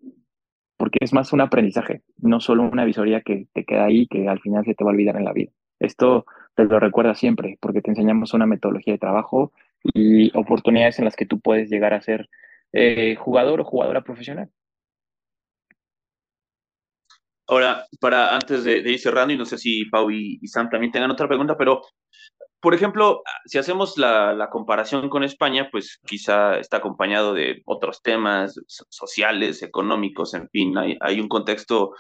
porque 0.77 0.99
es 1.01 1.13
más 1.13 1.33
un 1.33 1.41
aprendizaje, 1.41 2.03
no 2.19 2.41
solo 2.41 2.65
una 2.65 2.85
visoría 2.85 3.21
que 3.23 3.47
te 3.53 3.65
queda 3.65 3.85
ahí 3.85 4.07
que 4.07 4.29
al 4.29 4.41
final 4.41 4.65
se 4.65 4.75
te 4.75 4.85
va 4.85 4.91
a 4.91 4.95
olvidar 4.95 5.17
en 5.17 5.25
la 5.25 5.33
vida. 5.33 5.53
Esto 5.79 6.27
te 6.55 6.65
lo 6.65 6.79
recuerda 6.81 7.15
siempre, 7.15 7.57
porque 7.61 7.81
te 7.81 7.91
enseñamos 7.91 8.35
una 8.35 8.47
metodología 8.47 8.95
de 8.95 8.99
trabajo 8.99 9.53
y 9.83 10.37
oportunidades 10.37 10.99
en 10.99 11.07
las 11.07 11.17
que 11.17 11.27
tú 11.27 11.41
puedes 11.41 11.71
llegar 11.71 11.95
a 11.95 12.03
ser 12.03 12.29
eh, 12.73 13.17
jugador 13.17 13.61
o 13.61 13.65
jugadora 13.65 14.03
profesional. 14.03 14.51
Ahora, 17.51 17.85
para 17.99 18.33
antes 18.33 18.63
de, 18.63 18.79
ir 18.79 19.01
cerrando, 19.01 19.35
y 19.35 19.37
no 19.37 19.45
sé 19.45 19.59
si 19.59 19.85
Pau 19.87 20.09
y, 20.09 20.39
Sam 20.47 20.71
también 20.71 20.93
tengan 20.93 21.11
otra 21.11 21.27
pregunta, 21.27 21.57
pero, 21.59 21.83
por 22.61 22.75
ejemplo, 22.75 23.23
si 23.45 23.59
hacemos 23.59 23.99
la, 23.99 24.49
comparación 24.53 25.09
con 25.09 25.25
España, 25.25 25.69
pues 25.73 25.99
quizá 26.07 26.59
está 26.59 26.77
acompañado 26.77 27.35
de 27.35 27.61
otros 27.65 28.03
temas 28.03 28.55
sociales, 28.69 29.65
económicos, 29.65 30.33
en 30.35 30.49
fin, 30.51 30.79
hay, 30.79 30.97
hay 31.01 31.21
un 31.21 31.27
contexto 31.27 31.91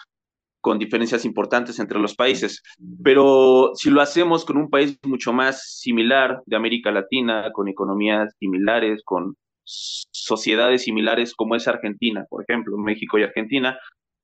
con 0.60 0.78
diferencias 0.78 1.24
importantes 1.24 1.80
entre 1.80 1.98
los 1.98 2.14
países. 2.14 2.62
Pero 3.02 3.72
si 3.74 3.90
lo 3.90 4.02
hacemos 4.02 4.44
con 4.44 4.56
un 4.56 4.70
país 4.70 5.00
mucho 5.02 5.32
más 5.32 5.78
similar 5.80 6.42
de 6.46 6.56
América 6.56 6.92
Latina, 6.92 7.50
con 7.52 7.66
economías 7.66 8.36
similares, 8.38 9.02
con 9.04 9.34
sociedades 9.64 10.84
similares 10.84 11.34
como 11.34 11.56
es 11.56 11.66
Argentina, 11.66 12.24
por 12.28 12.44
ejemplo, 12.44 12.76
México 12.76 13.18
y 13.18 13.24
Argentina, 13.24 13.76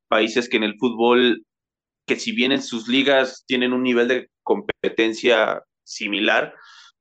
países 0.08 0.48
que 0.48 0.56
en 0.56 0.64
el 0.64 0.76
fútbol, 0.78 1.44
que 2.06 2.16
si 2.16 2.32
bien 2.32 2.52
en 2.52 2.62
sus 2.62 2.88
ligas 2.88 3.44
tienen 3.46 3.72
un 3.72 3.82
nivel 3.82 4.08
de 4.08 4.28
competencia 4.42 5.62
similar, 5.84 6.54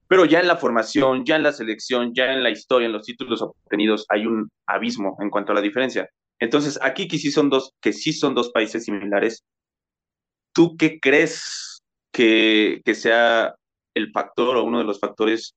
pero 0.08 0.26
ya 0.26 0.40
en 0.40 0.48
la 0.48 0.58
formación, 0.58 1.26
ya 1.26 1.36
en 1.36 1.44
la 1.44 1.52
selección, 1.52 2.14
ya 2.14 2.32
en 2.32 2.44
la 2.44 2.52
historia, 2.52 2.86
en 2.86 2.94
los 2.94 3.06
títulos 3.06 3.42
obtenidos, 3.42 4.06
hay 4.10 4.26
un 4.26 4.50
abismo 4.68 5.18
en 5.20 5.30
cuanto 5.30 5.52
a 5.52 5.56
la 5.56 5.62
diferencia. 5.62 6.10
Entonces, 6.40 6.80
aquí 6.82 7.08
que 7.08 7.18
sí 7.18 7.32
son 7.32 7.50
dos, 7.50 7.74
que 7.82 7.94
sí 7.94 8.14
son 8.14 8.36
dos 8.36 8.52
países 8.52 8.86
similares, 8.86 9.44
¿tú 10.54 10.76
qué 10.78 11.00
crees 11.00 11.82
que, 12.12 12.82
que 12.86 12.96
sea 12.96 13.56
el 13.96 14.12
factor 14.12 14.58
o 14.58 14.64
uno 14.64 14.80
de 14.80 14.84
los 14.84 15.00
factores 15.00 15.56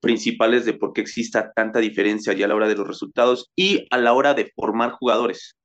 principales 0.00 0.64
de 0.64 0.74
por 0.74 0.92
qué 0.92 1.00
exista 1.00 1.52
tanta 1.54 1.80
diferencia 1.80 2.32
ya 2.32 2.44
a 2.44 2.48
la 2.48 2.54
hora 2.54 2.68
de 2.68 2.76
los 2.76 2.86
resultados 2.86 3.50
y 3.56 3.86
a 3.90 3.98
la 3.98 4.12
hora 4.12 4.34
de 4.34 4.52
formar 4.54 4.92
jugadores? 4.92 5.56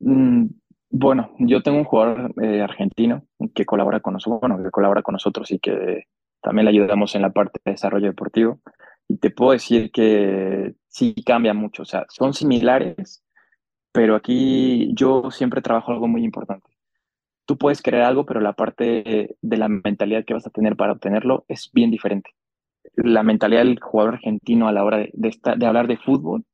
Mm, 0.00 0.46
bueno, 0.90 1.34
yo 1.40 1.62
tengo 1.62 1.78
un 1.78 1.84
jugador 1.84 2.32
eh, 2.42 2.60
argentino 2.60 3.26
que 3.54 3.64
colabora 3.64 4.00
con 4.00 4.14
nosotros, 4.14 4.40
bueno, 4.40 4.62
que 4.62 4.70
colabora 4.70 5.02
con 5.02 5.14
nosotros 5.14 5.50
y 5.50 5.58
que 5.58 6.04
también 6.40 6.66
le 6.66 6.70
ayudamos 6.70 7.14
en 7.14 7.22
la 7.22 7.30
parte 7.32 7.60
de 7.64 7.72
desarrollo 7.72 8.06
deportivo. 8.06 8.60
Y 9.08 9.18
te 9.18 9.30
puedo 9.30 9.52
decir 9.52 9.90
que 9.90 10.74
sí 10.88 11.14
cambia 11.26 11.54
mucho, 11.54 11.82
o 11.82 11.84
sea, 11.84 12.06
son 12.08 12.32
similares, 12.32 13.24
pero 13.92 14.14
aquí 14.16 14.92
yo 14.94 15.30
siempre 15.30 15.62
trabajo 15.62 15.92
algo 15.92 16.08
muy 16.08 16.24
importante. 16.24 16.68
Tú 17.46 17.58
puedes 17.58 17.82
crear 17.82 18.04
algo, 18.04 18.24
pero 18.24 18.40
la 18.40 18.54
parte 18.54 19.36
de 19.40 19.56
la 19.56 19.68
mentalidad 19.68 20.24
que 20.24 20.34
vas 20.34 20.46
a 20.46 20.50
tener 20.50 20.76
para 20.76 20.92
obtenerlo 20.92 21.44
es 21.48 21.70
bien 21.72 21.90
diferente. 21.90 22.30
La 22.96 23.22
mentalidad 23.22 23.64
del 23.64 23.80
jugador 23.80 24.14
argentino 24.14 24.68
a 24.68 24.72
la 24.72 24.84
hora 24.84 24.98
de 24.98 25.66
hablar 25.66 25.88
de 25.88 25.98
fútbol 25.98 26.44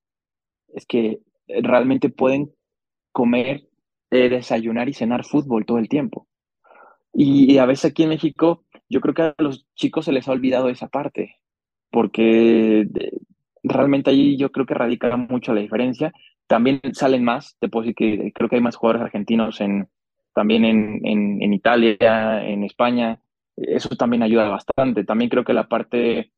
es 0.68 0.86
que 0.86 1.20
realmente 1.62 2.08
pueden 2.08 2.52
comer, 3.12 3.68
eh, 4.10 4.28
desayunar 4.28 4.88
y 4.88 4.94
cenar 4.94 5.24
fútbol 5.24 5.64
todo 5.66 5.78
el 5.78 5.88
tiempo. 5.88 6.26
Y, 7.12 7.58
a 7.58 7.66
veces 7.66 7.90
aquí 7.90 8.04
en 8.04 8.10
México, 8.10 8.64
yo 8.88 9.00
creo 9.00 9.14
que 9.14 9.22
a 9.22 9.34
los 9.38 9.66
chicos 9.74 10.04
se 10.04 10.12
les 10.12 10.28
ha 10.28 10.32
olvidado 10.32 10.68
esa 10.68 10.88
parte, 10.88 11.36
porque 11.90 12.86
realmente 13.62 14.10
allí 14.10 14.36
yo 14.36 14.52
creo 14.52 14.66
que 14.66 14.74
radica 14.74 15.16
mucho 15.16 15.52
la 15.54 15.60
diferencia. 15.60 16.12
También 16.46 16.80
salen 16.92 17.24
más, 17.24 17.56
te 17.60 17.68
que 17.94 18.32
creo 18.32 18.48
que 18.48 18.56
hay 18.56 18.62
más 18.62 18.76
jugadores 18.76 19.02
argentinos 19.02 19.60
en, 19.60 19.88
también 20.34 20.64
en, 20.64 21.00
en, 21.04 21.42
en 21.42 21.52
Italia, 21.52 22.46
en 22.46 22.64
España, 22.64 23.20
eso 23.56 23.90
también 23.90 24.22
ayuda 24.22 24.48
bastante. 24.48 25.04
También 25.04 25.30
creo 25.30 25.44
que 25.44 25.52
la 25.52 25.68
parte, 25.68 26.32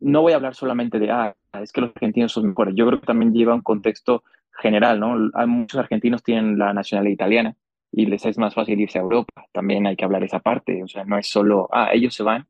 no 0.00 0.22
voy 0.22 0.32
a 0.32 0.36
hablar 0.36 0.54
solamente 0.54 0.98
de, 0.98 1.10
ah, 1.10 1.34
es 1.62 1.72
que 1.72 1.80
los 1.80 1.90
argentinos 1.94 2.32
son 2.32 2.48
mejores, 2.48 2.74
yo 2.74 2.86
creo 2.86 3.00
que 3.00 3.06
también 3.06 3.32
lleva 3.32 3.54
un 3.54 3.62
contexto 3.62 4.24
general, 4.60 5.00
¿no? 5.00 5.30
Hay 5.34 5.46
muchos 5.46 5.80
argentinos 5.80 6.22
tienen 6.22 6.58
la 6.58 6.72
nacionalidad 6.72 7.14
italiana 7.14 7.56
y 7.92 8.06
les 8.06 8.24
es 8.26 8.38
más 8.38 8.54
fácil 8.54 8.80
irse 8.80 8.98
a 8.98 9.02
Europa. 9.02 9.46
También 9.52 9.86
hay 9.86 9.96
que 9.96 10.04
hablar 10.04 10.22
esa 10.24 10.40
parte, 10.40 10.82
o 10.82 10.88
sea, 10.88 11.04
no 11.04 11.18
es 11.18 11.28
solo, 11.28 11.68
ah, 11.72 11.90
ellos 11.92 12.14
se 12.14 12.22
van. 12.22 12.46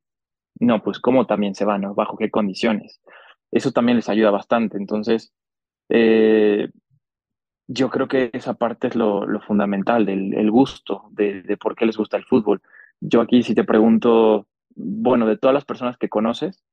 No, 0.61 0.83
pues 0.83 1.01
cómo 1.01 1.27
también 1.27 1.55
se 1.55 1.65
van, 1.65 1.83
¿no? 1.83 1.95
Bajo 1.95 2.17
qué 2.19 2.31
condiciones. 2.31 3.01
Eso 3.51 3.73
también 3.73 3.97
les 3.97 4.09
ayuda 4.09 4.31
bastante. 4.31 4.77
Entonces, 4.77 5.33
eh, 5.89 6.71
yo 7.67 7.89
creo 7.91 8.09
que 8.09 8.31
esa 8.33 8.55
parte 8.55 8.89
es 8.89 8.97
lo, 8.97 9.27
fundamental, 9.41 10.05
del 10.05 10.35
el 10.35 10.51
gusto, 10.51 11.09
de, 11.13 11.43
de, 11.43 11.57
por 11.57 11.77
qué 11.77 11.87
les 11.87 11.97
gusta 11.97 12.17
el 12.17 12.25
fútbol. 12.25 12.61
Yo 13.01 13.21
aquí 13.21 13.43
si 13.43 13.55
te 13.55 13.65
pregunto, 13.65 14.47
bueno, 14.75 15.27
de 15.27 15.39
todas 15.39 15.55
las 15.55 15.65
personas 15.65 15.97
que 15.97 16.09
conoces, 16.09 16.65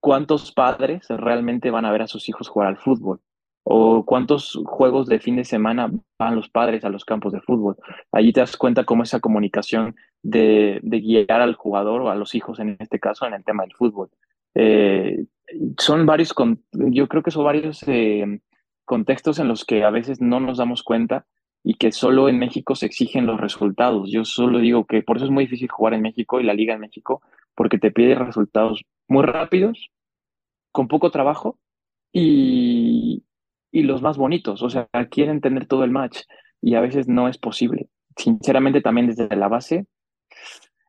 ¿cuántos 0.00 0.52
padres 0.52 1.06
realmente 1.08 1.70
van 1.70 1.84
a 1.84 1.92
ver 1.92 2.02
a 2.02 2.06
sus 2.06 2.28
hijos 2.28 2.48
jugar 2.48 2.68
al 2.68 2.78
fútbol? 2.78 3.20
¿O 3.62 4.04
cuántos 4.04 4.58
juegos 4.64 5.06
de 5.06 5.20
fin 5.20 5.36
de 5.36 5.44
semana 5.44 5.90
van 6.18 6.34
los 6.34 6.48
padres 6.48 6.84
a 6.84 6.88
los 6.88 7.04
campos 7.04 7.32
de 7.32 7.40
fútbol? 7.40 7.76
Allí 8.10 8.32
te 8.32 8.40
das 8.40 8.56
cuenta 8.56 8.84
cómo 8.84 9.02
esa 9.02 9.20
comunicación 9.20 9.96
de, 10.22 10.80
de 10.82 11.00
guiar 11.00 11.40
al 11.40 11.54
jugador 11.54 12.02
o 12.02 12.10
a 12.10 12.14
los 12.14 12.34
hijos 12.34 12.58
en 12.58 12.76
este 12.78 12.98
caso 12.98 13.26
en 13.26 13.34
el 13.34 13.44
tema 13.44 13.62
del 13.64 13.74
fútbol. 13.74 14.10
Eh, 14.54 15.24
son 15.78 16.06
varios, 16.06 16.34
yo 16.72 17.08
creo 17.08 17.22
que 17.22 17.30
son 17.30 17.44
varios 17.44 17.82
eh, 17.86 18.40
contextos 18.84 19.38
en 19.38 19.48
los 19.48 19.64
que 19.64 19.84
a 19.84 19.90
veces 19.90 20.20
no 20.20 20.40
nos 20.40 20.58
damos 20.58 20.82
cuenta 20.82 21.26
y 21.62 21.74
que 21.74 21.92
solo 21.92 22.28
en 22.28 22.38
México 22.38 22.74
se 22.74 22.86
exigen 22.86 23.26
los 23.26 23.40
resultados. 23.40 24.10
Yo 24.10 24.24
solo 24.24 24.58
digo 24.58 24.86
que 24.86 25.02
por 25.02 25.16
eso 25.16 25.26
es 25.26 25.30
muy 25.30 25.44
difícil 25.44 25.68
jugar 25.68 25.94
en 25.94 26.02
México 26.02 26.40
y 26.40 26.44
la 26.44 26.54
liga 26.54 26.74
en 26.74 26.80
México, 26.80 27.22
porque 27.54 27.78
te 27.78 27.90
pide 27.90 28.14
resultados 28.14 28.82
muy 29.08 29.24
rápidos, 29.24 29.90
con 30.72 30.88
poco 30.88 31.10
trabajo 31.10 31.58
y, 32.12 33.24
y 33.72 33.82
los 33.82 34.02
más 34.02 34.16
bonitos. 34.16 34.62
O 34.62 34.70
sea, 34.70 34.88
quieren 35.10 35.40
tener 35.40 35.66
todo 35.66 35.84
el 35.84 35.90
match 35.90 36.20
y 36.60 36.74
a 36.74 36.80
veces 36.80 37.08
no 37.08 37.28
es 37.28 37.38
posible. 37.38 37.88
Sinceramente, 38.16 38.80
también 38.80 39.06
desde 39.06 39.34
la 39.36 39.48
base, 39.48 39.86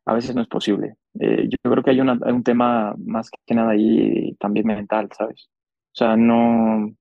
a 0.04 0.14
veces 0.14 0.34
no 0.34 0.42
es 0.42 0.48
posible. 0.48 0.96
Eh, 1.20 1.48
yo 1.48 1.70
creo 1.70 1.82
que 1.82 1.90
hay, 1.90 2.00
una, 2.00 2.18
un 2.26 2.42
tema 2.42 2.94
más 2.98 3.30
que 3.46 3.54
nada 3.54 3.72
ahí 3.72 4.34
también 4.38 4.66
mental, 4.66 5.08
¿sabes? 5.16 5.48
O 5.92 5.94
sea, 5.94 6.16
no, 6.16 6.92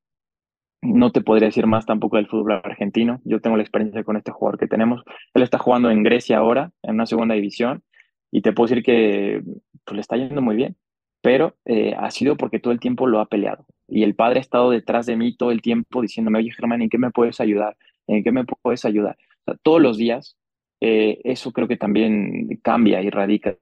no 0.81 1.11
te 1.11 1.21
podría 1.21 1.47
decir 1.47 1.67
más 1.67 1.85
tampoco 1.85 2.17
del 2.17 2.27
fútbol 2.27 2.61
argentino. 2.63 3.21
Yo 3.23 3.39
tengo 3.41 3.55
la 3.57 3.63
experiencia 3.63 4.03
con 4.03 4.17
este 4.17 4.31
jugador 4.31 4.59
que 4.59 4.67
tenemos. 4.67 5.03
Él 5.33 5.43
está 5.43 5.57
jugando 5.57 5.89
en 5.89 6.03
Grecia 6.03 6.37
ahora, 6.37 6.71
en 6.83 6.95
una 6.95 7.05
segunda 7.05 7.35
división, 7.35 7.83
y 8.31 8.41
te 8.41 8.53
puedo 8.53 8.67
decir 8.67 8.83
que 8.83 9.41
pues, 9.85 9.95
le 9.95 10.01
está 10.01 10.17
yendo 10.17 10.41
muy 10.41 10.55
bien, 10.55 10.75
pero 11.21 11.55
eh, 11.65 11.93
ha 11.97 12.09
sido 12.11 12.35
porque 12.35 12.59
todo 12.59 12.73
el 12.73 12.79
tiempo 12.79 13.07
lo 13.07 13.19
ha 13.19 13.27
peleado. 13.27 13.65
Y 13.87 14.03
el 14.03 14.15
padre 14.15 14.39
ha 14.39 14.41
estado 14.41 14.71
detrás 14.71 15.05
de 15.05 15.15
mí 15.15 15.35
todo 15.35 15.51
el 15.51 15.61
tiempo 15.61 16.01
diciéndome, 16.01 16.39
oye 16.39 16.51
Germán, 16.51 16.81
¿en 16.81 16.89
qué 16.89 16.97
me 16.97 17.11
puedes 17.11 17.39
ayudar? 17.39 17.77
¿En 18.07 18.23
qué 18.23 18.31
me 18.31 18.45
puedes 18.45 18.85
ayudar? 18.85 19.17
Todos 19.63 19.81
los 19.81 19.97
días, 19.97 20.37
eh, 20.81 21.19
eso 21.23 21.51
creo 21.51 21.67
que 21.67 21.77
también 21.77 22.59
cambia 22.63 23.01
y 23.01 23.09
radica 23.09 23.55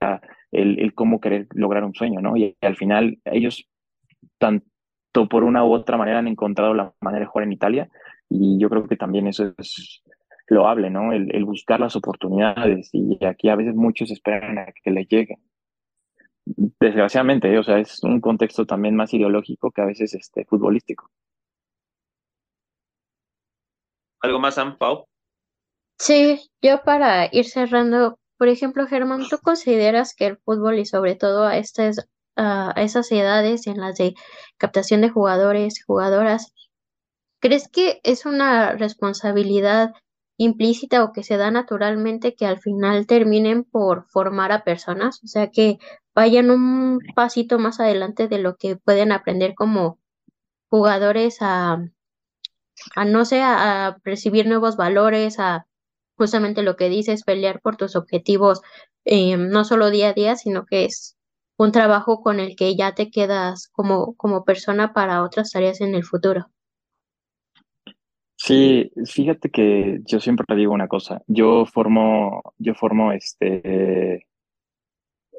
el, 0.52 0.94
cómo 0.94 1.20
querer 1.20 1.48
lograr 1.54 1.84
un 1.84 1.94
sueño, 1.94 2.22
¿no? 2.22 2.38
Y, 2.38 2.56
al 2.62 2.78
final 2.78 3.20
ellos, 3.26 3.68
tan, 4.38 4.64
por 5.30 5.44
una 5.44 5.66
u 5.66 5.74
otra 5.74 5.98
manera 5.98 6.20
han 6.20 6.28
encontrado 6.28 6.74
la 6.74 6.94
manera 7.02 7.26
de 7.26 7.30
jugar 7.30 7.46
en 7.46 7.54
Italia 7.54 7.90
y 8.30 8.58
yo 8.60 8.70
creo 8.70 8.88
que 8.88 8.96
también 8.96 9.28
eso 9.28 9.54
es 9.58 10.02
loable, 10.48 10.90
¿no? 10.90 11.12
El, 11.12 11.36
el 11.36 11.44
buscar 11.44 11.80
las 11.80 11.96
oportunidades 11.96 12.90
y 12.94 13.24
aquí 13.26 13.50
a 13.50 13.56
veces 13.56 13.76
muchos 13.76 14.12
esperan 14.12 14.58
a 14.60 14.68
que 14.84 14.92
les 14.92 15.08
lleguen. 15.10 15.40
Desgraciadamente, 16.56 17.54
¿eh? 17.54 17.60
o 17.60 17.64
sea, 17.64 17.80
es 17.80 18.02
un 18.04 18.20
contexto 18.22 18.66
también 18.66 18.96
más 18.96 19.14
ideológico 19.14 19.72
que 19.72 19.82
a 19.82 19.86
veces 19.86 20.14
este, 20.14 20.46
futbolístico. 20.46 21.10
¿Algo 24.22 24.40
más, 24.40 24.56
Sam, 24.56 24.78
Pau? 24.78 25.06
Sí, 25.98 26.40
yo 26.62 26.82
para 26.84 27.30
ir 27.32 27.46
cerrando, 27.46 28.18
por 28.38 28.48
ejemplo, 28.48 28.88
Germán, 28.88 29.28
¿tú 29.30 29.38
consideras 29.42 30.16
que 30.16 30.28
el 30.28 30.38
fútbol 30.38 30.80
y 30.80 30.86
sobre 30.86 31.16
todo 31.16 31.46
a 31.46 31.58
estas 31.58 32.08
a 32.40 32.74
esas 32.78 33.12
edades 33.12 33.68
en 33.68 33.80
las 33.80 33.98
de 33.98 34.14
captación 34.58 35.02
de 35.02 35.10
jugadores, 35.10 35.84
jugadoras, 35.86 36.54
¿crees 37.42 37.68
que 37.68 38.00
es 38.04 38.26
una 38.26 38.74
responsabilidad 38.74 39.94
implícita 40.40 41.04
o 41.04 41.12
que 41.14 41.24
se 41.24 41.38
da 41.38 41.52
naturalmente 41.52 42.34
que 42.36 42.46
al 42.48 42.60
final 42.60 43.06
terminen 43.08 43.64
por 43.66 44.08
formar 44.08 44.52
a 44.54 44.64
personas? 44.64 45.22
O 45.24 45.28
sea, 45.28 45.52
que 45.52 45.78
vayan 46.16 46.50
un 46.52 47.00
pasito 47.16 47.60
más 47.60 47.80
adelante 47.80 48.28
de 48.28 48.40
lo 48.40 48.56
que 48.58 48.78
pueden 48.78 49.12
aprender 49.12 49.54
como 49.56 50.00
jugadores 50.70 51.38
a, 51.42 51.80
a 52.96 53.06
no 53.06 53.26
sé, 53.26 53.42
a, 53.44 53.98
percibir 54.04 54.48
nuevos 54.48 54.78
valores, 54.78 55.40
a 55.40 55.68
justamente 56.18 56.64
lo 56.64 56.76
que 56.78 56.90
dices, 56.90 57.24
pelear 57.24 57.62
por 57.62 57.78
tus 57.78 57.96
objetivos, 57.96 58.62
eh, 59.06 59.38
no 59.38 59.66
solo 59.66 59.90
día 59.90 60.10
a 60.10 60.14
día, 60.14 60.36
sino 60.36 60.66
que 60.66 60.86
es 60.86 61.18
un 61.58 61.72
trabajo 61.74 62.22
con 62.22 62.40
el 62.40 62.56
que 62.56 62.76
ya 62.78 62.96
te 62.96 63.12
quedas 63.12 63.70
como, 63.74 64.16
como 64.16 64.46
persona 64.46 64.94
para 64.94 65.24
otras 65.24 65.52
tareas 65.52 65.82
en 65.82 65.96
el 65.96 66.06
futuro. 66.06 66.50
Sí, 68.50 68.92
fíjate 69.06 69.52
que 69.52 70.00
yo 70.06 70.20
siempre 70.20 70.56
digo 70.56 70.74
una 70.74 70.88
cosa, 70.88 71.22
yo 71.28 71.68
formo, 71.68 72.42
yo 72.58 72.74
formo 72.74 73.12
este, 73.12 74.26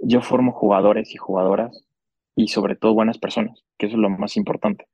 yo 0.00 0.22
formo 0.22 0.52
jugadores 0.52 1.12
y 1.12 1.16
jugadoras 1.16 1.84
y 2.36 2.46
sobre 2.46 2.76
todo 2.76 2.94
buenas 2.94 3.18
personas, 3.18 3.64
que 3.78 3.86
eso 3.86 3.96
es 3.96 4.00
lo 4.00 4.10
más 4.10 4.36
importante. 4.36 4.86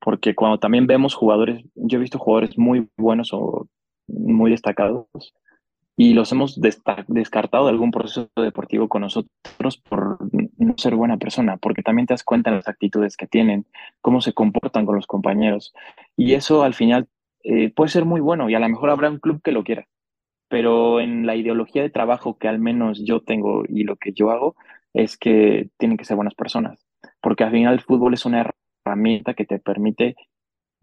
Porque 0.00 0.34
cuando 0.34 0.58
también 0.58 0.86
vemos 0.86 1.14
jugadores, 1.14 1.62
yo 1.74 1.98
he 1.98 2.00
visto 2.00 2.18
jugadores 2.18 2.56
muy 2.56 2.88
buenos 2.96 3.34
o 3.34 3.68
muy 4.06 4.50
destacados, 4.50 5.06
y 5.94 6.14
los 6.14 6.32
hemos 6.32 6.58
descartado 6.58 7.66
de 7.66 7.70
algún 7.72 7.90
proceso 7.90 8.30
deportivo 8.34 8.88
con 8.88 9.02
nosotros 9.02 9.76
por 9.90 10.16
no 10.56 10.74
ser 10.78 10.94
buena 10.94 11.18
persona, 11.18 11.58
porque 11.58 11.82
también 11.82 12.06
te 12.06 12.14
das 12.14 12.24
cuenta 12.24 12.50
de 12.50 12.56
las 12.56 12.68
actitudes 12.68 13.18
que 13.18 13.26
tienen, 13.26 13.66
cómo 14.00 14.22
se 14.22 14.32
comportan 14.32 14.86
con 14.86 14.96
los 14.96 15.06
compañeros. 15.06 15.74
Y 16.16 16.32
eso 16.32 16.62
al 16.62 16.72
final 16.72 17.08
eh, 17.50 17.72
puede 17.74 17.88
ser 17.88 18.04
muy 18.04 18.20
bueno 18.20 18.50
y 18.50 18.54
a 18.54 18.60
lo 18.60 18.68
mejor 18.68 18.90
habrá 18.90 19.08
un 19.08 19.20
club 19.20 19.40
que 19.42 19.52
lo 19.52 19.64
quiera, 19.64 19.88
pero 20.48 21.00
en 21.00 21.24
la 21.24 21.34
ideología 21.34 21.80
de 21.80 21.88
trabajo 21.88 22.36
que 22.36 22.46
al 22.46 22.58
menos 22.58 23.02
yo 23.02 23.20
tengo 23.20 23.64
y 23.66 23.84
lo 23.84 23.96
que 23.96 24.12
yo 24.12 24.30
hago 24.30 24.54
es 24.92 25.16
que 25.16 25.70
tienen 25.78 25.96
que 25.96 26.04
ser 26.04 26.16
buenas 26.16 26.34
personas, 26.34 26.84
porque 27.22 27.44
al 27.44 27.50
final 27.52 27.72
el 27.72 27.80
fútbol 27.80 28.12
es 28.12 28.26
una 28.26 28.52
herramienta 28.84 29.32
que 29.32 29.46
te 29.46 29.58
permite 29.58 30.14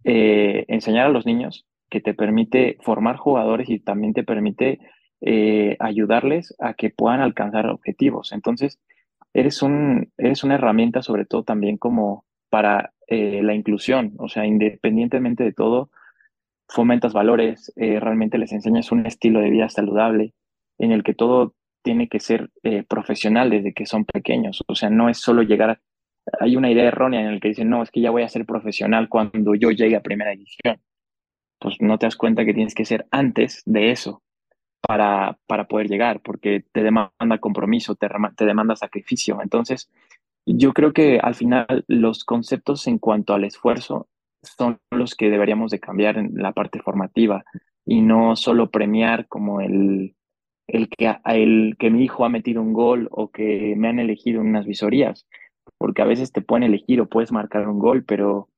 eh, 0.04 0.66
enseñar 0.68 1.06
a 1.06 1.10
los 1.10 1.28
niños, 1.28 1.68
que 1.88 2.02
te 2.02 2.16
permite 2.16 2.78
formar 2.82 3.18
jugadores 3.18 3.70
y 3.70 3.78
también 3.78 4.14
te 4.14 4.24
permite 4.24 4.80
eh, 5.22 5.78
ayudarles 5.80 6.56
a 6.58 6.74
que 6.74 6.90
puedan 6.90 7.22
alcanzar 7.22 7.68
objetivos. 7.68 8.32
Entonces, 8.32 8.80
eres, 9.36 9.62
un, 9.62 10.12
eres 10.18 10.44
una 10.44 10.56
herramienta 10.56 11.04
sobre 11.04 11.26
todo 11.26 11.44
también 11.44 11.78
como 11.78 12.26
para 12.50 12.92
eh, 13.06 13.42
la 13.44 13.54
inclusión, 13.54 14.14
o 14.18 14.30
sea, 14.30 14.48
independientemente 14.48 15.44
de 15.44 15.54
todo, 15.54 15.92
fomentas 16.68 17.14
valores, 17.14 17.72
eh, 17.76 18.00
realmente 18.00 18.38
les 18.38 18.52
enseñas 18.52 18.92
un 18.92 19.06
estilo 19.06 19.40
de 19.40 19.50
vida 19.50 19.70
saludable 19.70 20.34
en 20.78 20.92
el 20.92 21.04
que 21.04 21.14
todo 21.14 21.54
tiene 21.84 22.08
que 22.08 22.20
ser 22.20 22.50
profesional 22.88 23.52
desde 23.52 23.74
que 23.74 23.86
son 23.86 24.06
pequeños, 24.06 24.64
o 24.68 24.74
sea, 24.74 24.90
no 24.90 25.08
es 25.08 25.20
solo 25.20 25.44
llegar 25.44 25.70
a... 25.70 25.82
Hay 26.40 26.56
una 26.56 26.72
idea 26.72 26.86
errónea 26.86 27.22
en 27.22 27.28
el 27.28 27.40
que 27.40 27.50
dicen, 27.50 27.70
no, 27.70 27.84
es 27.84 27.92
que 27.92 28.02
ya 28.02 28.10
voy 28.10 28.24
a 28.24 28.30
ser 28.30 28.48
profesional 28.48 29.08
cuando 29.08 29.54
yo 29.54 29.70
llegue 29.70 29.96
a 29.96 30.02
primera 30.02 30.34
edición. 30.34 30.82
Pues 31.60 31.80
no 31.80 32.00
te 32.00 32.08
das 32.08 32.16
cuenta 32.16 32.44
que 32.44 32.56
tienes 32.56 32.74
que 32.74 32.86
ser 32.86 33.06
antes 33.12 33.62
de 33.68 33.92
eso, 33.92 34.24
para, 34.86 35.38
para 35.48 35.68
poder 35.68 35.88
llegar, 35.88 36.22
porque 36.22 36.64
te 36.72 36.84
demanda 36.84 37.38
compromiso, 37.40 37.96
te, 37.96 38.08
te 38.36 38.46
demanda 38.46 38.76
sacrificio. 38.76 39.40
Entonces, 39.42 39.90
yo 40.46 40.74
creo 40.74 40.94
que 40.94 41.20
al 41.20 41.36
final 41.36 41.84
los 41.88 42.24
conceptos 42.24 42.88
en 42.88 43.00
cuanto 43.00 43.34
al 43.34 43.44
esfuerzo 43.44 44.08
son 44.46 44.80
los 44.92 45.16
que 45.16 45.30
deberíamos 45.30 45.72
de 45.72 45.80
cambiar 45.80 46.18
en 46.18 46.32
la 46.36 46.54
parte 46.54 46.80
formativa 46.82 47.44
y 47.86 48.02
no 48.02 48.36
solo 48.36 48.72
premiar 48.72 49.28
como 49.28 49.62
el, 49.62 50.16
el, 50.68 50.90
que, 50.90 51.16
el 51.26 51.76
que 51.78 51.90
mi 51.90 52.04
hijo 52.04 52.26
ha 52.26 52.30
metido 52.30 52.62
un 52.62 52.74
gol 52.74 53.08
o 53.12 53.30
que 53.30 53.76
me 53.78 53.88
han 53.88 54.00
elegido 54.00 54.42
en 54.42 54.48
unas 54.48 54.66
visorías, 54.66 55.28
porque 55.78 56.02
a 56.02 56.06
veces 56.06 56.32
te 56.32 56.42
pueden 56.42 56.64
elegir 56.64 57.02
o 57.02 57.10
puedes 57.10 57.32
marcar 57.32 57.68
un 57.68 57.80
gol, 57.80 58.04
pero 58.04 58.50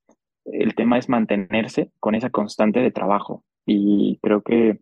el 0.46 0.76
tema 0.76 0.98
es 0.98 1.10
mantenerse 1.10 1.92
con 2.00 2.16
esa 2.16 2.30
constante 2.30 2.80
de 2.80 2.92
trabajo. 2.92 3.44
Y 3.66 4.18
creo 4.22 4.42
que 4.42 4.80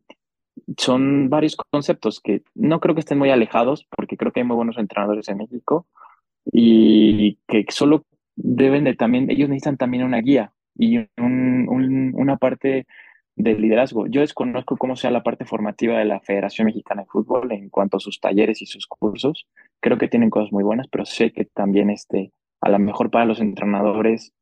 son 0.77 1.29
varios 1.29 1.55
conceptos 1.55 2.21
que 2.21 2.43
no 2.53 2.79
creo 2.79 2.95
que 2.95 3.01
estén 3.01 3.17
muy 3.17 3.31
alejados, 3.31 3.87
porque 3.95 4.17
creo 4.17 4.31
que 4.31 4.41
hay 4.41 4.45
muy 4.45 4.55
buenos 4.55 4.77
entrenadores 4.77 5.27
en 5.27 5.37
México 5.37 5.87
y 6.51 7.39
que 7.47 7.65
solo 7.69 8.03
deben 8.35 8.83
de 8.83 8.95
también, 8.95 9.29
ellos 9.31 9.49
necesitan 9.49 9.77
también 9.77 10.03
una 10.03 10.21
guía 10.21 10.51
y 10.77 10.97
un, 10.97 11.67
un, 11.69 12.13
una 12.15 12.37
parte 12.37 12.85
de 13.35 13.53
liderazgo. 13.53 14.07
Yo 14.07 14.21
desconozco 14.21 14.77
cómo 14.77 14.95
sea 14.95 15.11
la 15.11 15.23
parte 15.23 15.45
formativa 15.45 15.99
de 15.99 16.05
la 16.05 16.21
Federación 16.21 16.67
Mexicana 16.67 17.03
de 17.03 17.07
Fútbol 17.07 17.51
en 17.51 17.69
cuanto 17.69 17.97
a 17.97 17.99
sus 17.99 18.19
talleres 18.19 18.61
y 18.61 18.65
sus 18.65 18.87
cursos. 18.87 19.45
Creo 19.81 19.97
que 19.97 20.07
tienen 20.07 20.29
cosas 20.29 20.51
muy 20.51 20.63
buenas, 20.63 20.87
pero 20.87 21.05
sé 21.05 21.31
que 21.31 21.45
también 21.45 21.89
este, 21.89 22.31
a 22.61 22.69
lo 22.69 22.79
mejor 22.79 23.11
para 23.11 23.25
los 23.25 23.41
entrenadores 23.41 24.33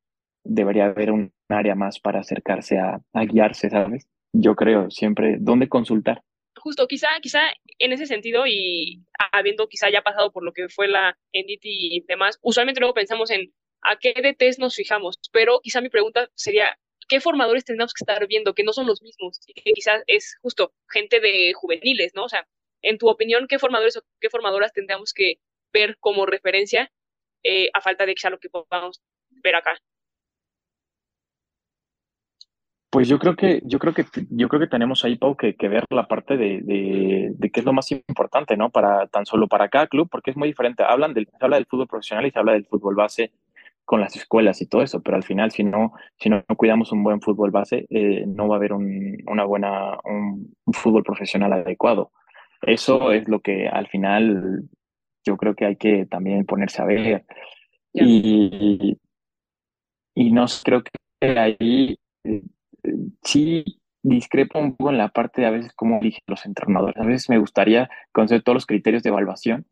debería 0.44 0.86
haber 0.86 1.12
un 1.12 1.32
área 1.50 1.76
más 1.76 2.00
para 2.00 2.20
acercarse 2.20 2.78
a, 2.78 3.02
a 3.14 3.26
guiarse, 3.26 3.70
¿sabes? 3.70 4.08
Yo 4.34 4.56
creo 4.56 4.92
siempre, 4.92 5.38
¿dónde 5.40 5.70
consultar? 5.70 6.22
Justo, 6.56 6.88
quizá, 6.88 7.08
quizá 7.22 7.42
en 7.80 7.94
ese 7.94 8.06
sentido 8.06 8.46
y 8.46 9.04
habiendo 9.32 9.68
quizá 9.68 9.90
ya 9.90 10.02
pasado 10.02 10.32
por 10.32 10.44
lo 10.44 10.54
que 10.54 10.70
fue 10.70 10.88
la 10.88 11.18
NDT 11.34 11.66
y 11.66 12.06
demás, 12.08 12.40
usualmente 12.42 12.80
luego 12.80 12.94
pensamos 12.94 13.32
en 13.32 13.52
a 13.84 13.98
qué 13.98 14.14
DTs 14.14 14.60
nos 14.60 14.76
fijamos, 14.76 15.20
pero 15.32 15.60
quizá 15.62 15.82
mi 15.82 15.90
pregunta 15.90 16.30
sería, 16.36 16.78
¿qué 17.08 17.20
formadores 17.20 17.66
tendríamos 17.66 17.94
que 17.94 18.04
estar 18.04 18.28
viendo 18.28 18.54
que 18.54 18.64
no 18.64 18.74
son 18.74 18.88
los 18.88 19.02
mismos? 19.02 19.40
Y 19.48 19.54
que 19.54 19.74
quizás 19.74 20.04
es 20.08 20.38
justo 20.42 20.74
gente 20.90 21.20
de 21.20 21.54
juveniles, 21.54 22.14
¿no? 22.16 22.26
O 22.26 22.30
sea, 22.30 22.48
en 22.82 22.98
tu 22.98 23.10
opinión, 23.10 23.48
¿qué 23.48 23.60
formadores 23.60 23.98
o 23.98 24.04
qué 24.20 24.30
formadoras 24.30 24.74
tendríamos 24.74 25.14
que 25.14 25.36
ver 25.72 25.98
como 26.00 26.26
referencia 26.26 26.92
eh, 27.44 27.70
a 27.74 27.82
falta 27.82 28.06
de 28.06 28.16
quizá 28.16 28.30
lo 28.30 28.40
que 28.40 28.50
podamos 28.50 29.02
ver 29.30 29.56
acá? 29.56 29.78
Pues 32.90 33.08
yo 33.08 33.18
creo 33.18 33.36
que, 33.36 33.60
yo 33.66 33.80
creo 33.80 33.96
que, 33.96 34.06
yo 34.30 34.48
creo 34.48 34.60
que 34.60 34.68
tenemos 34.68 35.04
ahí, 35.04 35.16
Pau, 35.16 35.36
que, 35.36 35.56
ver 35.68 35.84
la 35.90 36.08
parte 36.08 36.38
de, 36.38 36.62
de, 36.62 37.32
de, 37.34 37.50
qué 37.50 37.62
es 37.62 37.66
lo 37.66 37.74
más 37.74 37.92
importante, 37.92 38.56
¿no? 38.56 38.70
Para 38.70 39.08
tan 39.08 39.26
solo 39.26 39.48
para 39.48 39.70
cada 39.70 39.88
club, 39.88 40.08
porque 40.12 40.30
es 40.30 40.38
muy 40.38 40.48
diferente. 40.48 40.84
Hablan 40.84 41.16
del, 41.16 41.26
se 41.26 41.44
habla 41.44 41.56
del 41.56 41.66
fútbol 41.66 41.88
profesional 41.88 42.28
y 42.28 42.30
se 42.30 42.38
habla 42.38 42.54
del 42.54 42.68
fútbol 42.68 42.94
base 42.94 43.32
con 43.86 44.02
las 44.02 44.16
escuelas 44.16 44.62
y 44.62 44.68
todo 44.68 44.82
eso, 44.82 45.02
pero 45.02 45.18
al 45.18 45.24
final 45.24 45.52
si 45.52 45.64
no, 45.64 45.94
si 46.18 46.30
no, 46.30 46.44
cuidamos 46.58 46.92
un 46.92 47.04
buen 47.04 47.22
fútbol 47.22 47.52
base, 47.52 47.86
eh, 47.90 48.24
no 48.28 48.48
va 48.48 48.56
a 48.56 48.58
haber 48.58 48.74
un, 48.74 49.18
una 49.28 49.44
buena, 49.44 49.98
un, 50.06 50.54
un, 50.66 50.74
fútbol 50.74 51.04
profesional 51.04 51.54
adecuado. 51.54 52.12
Eso 52.62 53.12
es 53.12 53.28
lo 53.28 53.42
que 53.42 53.68
al 53.68 53.88
final 53.88 54.70
yo 55.26 55.38
creo 55.38 55.56
que 55.56 55.66
hay 55.66 55.76
que 55.76 56.06
también 56.06 56.46
ponerse 56.46 56.82
a 56.82 56.86
ver. 56.86 57.26
Y, 57.94 58.98
y 60.16 60.32
no 60.32 60.46
creo 60.64 60.84
que 60.84 61.40
ahí 61.40 62.00
eh, 62.24 62.42
sí 63.24 63.64
discrepo 64.02 64.60
un 64.60 64.76
poco 64.76 64.92
en 64.92 64.98
la 64.98 65.10
parte 65.10 65.42
de 65.42 65.48
a 65.48 65.52
veces 65.52 65.74
cómo 65.74 66.00
eligen 66.00 66.24
los 66.28 66.46
entrenadores. 66.46 66.98
A 66.98 67.06
veces 67.06 67.30
me 67.30 67.38
gustaría 67.38 67.90
conocer 68.12 68.44
todos 68.44 68.56
los 68.56 68.66
criterios 68.66 69.04
de 69.04 69.10
evaluación, 69.10 69.66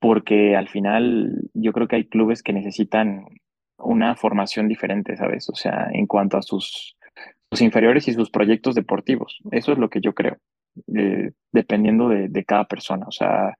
porque 0.00 0.56
al 0.56 0.68
final 0.68 1.50
yo 1.54 1.72
creo 1.72 1.88
que 1.88 1.96
hay 1.96 2.08
clubes 2.08 2.42
que 2.42 2.52
necesitan 2.52 3.26
una 3.78 4.16
formación 4.16 4.68
diferente, 4.68 5.16
¿sabes? 5.16 5.48
O 5.50 5.54
sea, 5.54 5.88
en 5.92 6.06
cuanto 6.06 6.36
a 6.36 6.42
sus, 6.42 6.96
sus 7.50 7.60
inferiores 7.60 8.08
y 8.08 8.12
sus 8.12 8.30
proyectos 8.30 8.74
deportivos. 8.74 9.38
Eso 9.50 9.72
es 9.72 9.78
lo 9.78 9.90
que 9.90 10.00
yo 10.00 10.14
creo, 10.14 10.38
eh, 10.96 11.32
dependiendo 11.52 12.08
de, 12.08 12.44
cada 12.44 12.64
persona. 12.64 13.06
O 13.06 13.12
sea, 13.12 13.56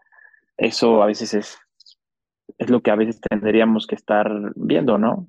eso 0.57 1.03
a 1.03 1.07
veces 1.07 1.35
es, 1.35 1.59
es 2.59 2.71
lo 2.71 2.83
que 2.83 2.91
a 2.91 2.97
veces 2.97 3.21
tendríamos 3.21 3.87
que 3.87 3.95
estar 3.95 4.31
viendo, 4.57 4.99
¿no? 4.99 5.29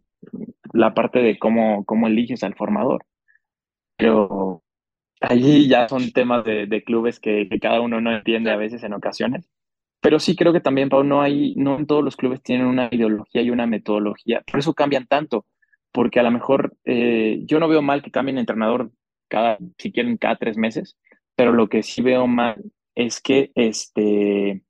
La 0.74 0.94
parte 0.94 1.20
de 1.20 1.38
cómo, 1.38 1.86
cómo 1.86 2.08
eliges 2.08 2.44
al 2.44 2.56
formador. 2.56 3.06
Pero 3.98 4.64
allí 5.22 5.68
ya 5.68 5.90
son 5.90 6.12
temas 6.12 6.44
de, 6.46 6.68
de 6.68 6.84
clubes 6.84 7.20
que, 7.20 7.48
que, 7.50 7.60
cada 7.60 7.82
uno 7.82 8.02
no 8.02 8.16
entiende 8.16 8.52
a 8.52 8.58
veces 8.58 8.84
en 8.84 8.94
ocasiones. 8.94 9.50
Pero 10.02 10.20
sí 10.20 10.36
creo 10.36 10.54
que 10.54 10.62
también, 10.62 10.90
Pau, 10.90 11.04
no 11.04 11.22
hay, 11.22 11.56
no 11.56 11.78
en 11.78 11.88
todos 11.88 12.04
los 12.04 12.16
clubes 12.16 12.42
tienen 12.42 12.68
una 12.68 12.88
ideología 12.92 13.42
y 13.42 13.50
una 13.50 13.66
metodología. 13.66 14.44
Por 14.50 14.60
eso 14.60 14.74
cambian 14.74 15.08
tanto, 15.08 15.46
porque 15.92 16.20
a 16.20 16.24
lo 16.24 16.32
mejor 16.32 16.76
eh, 16.86 17.42
yo 17.46 17.60
no 17.60 17.68
veo 17.68 17.82
mal 17.82 18.02
que 18.02 18.12
cambien 18.12 18.38
entrenador 18.38 18.92
cada, 19.28 19.58
si 19.78 19.92
quieren, 19.92 20.18
cada 20.18 20.38
tres 20.38 20.58
meses, 20.58 20.98
pero 21.36 21.54
lo 21.54 21.68
que 21.70 21.84
sí 21.84 22.02
veo 22.02 22.28
mal 22.28 22.64
es 22.96 23.22
que, 23.22 23.52
este, 23.56 24.62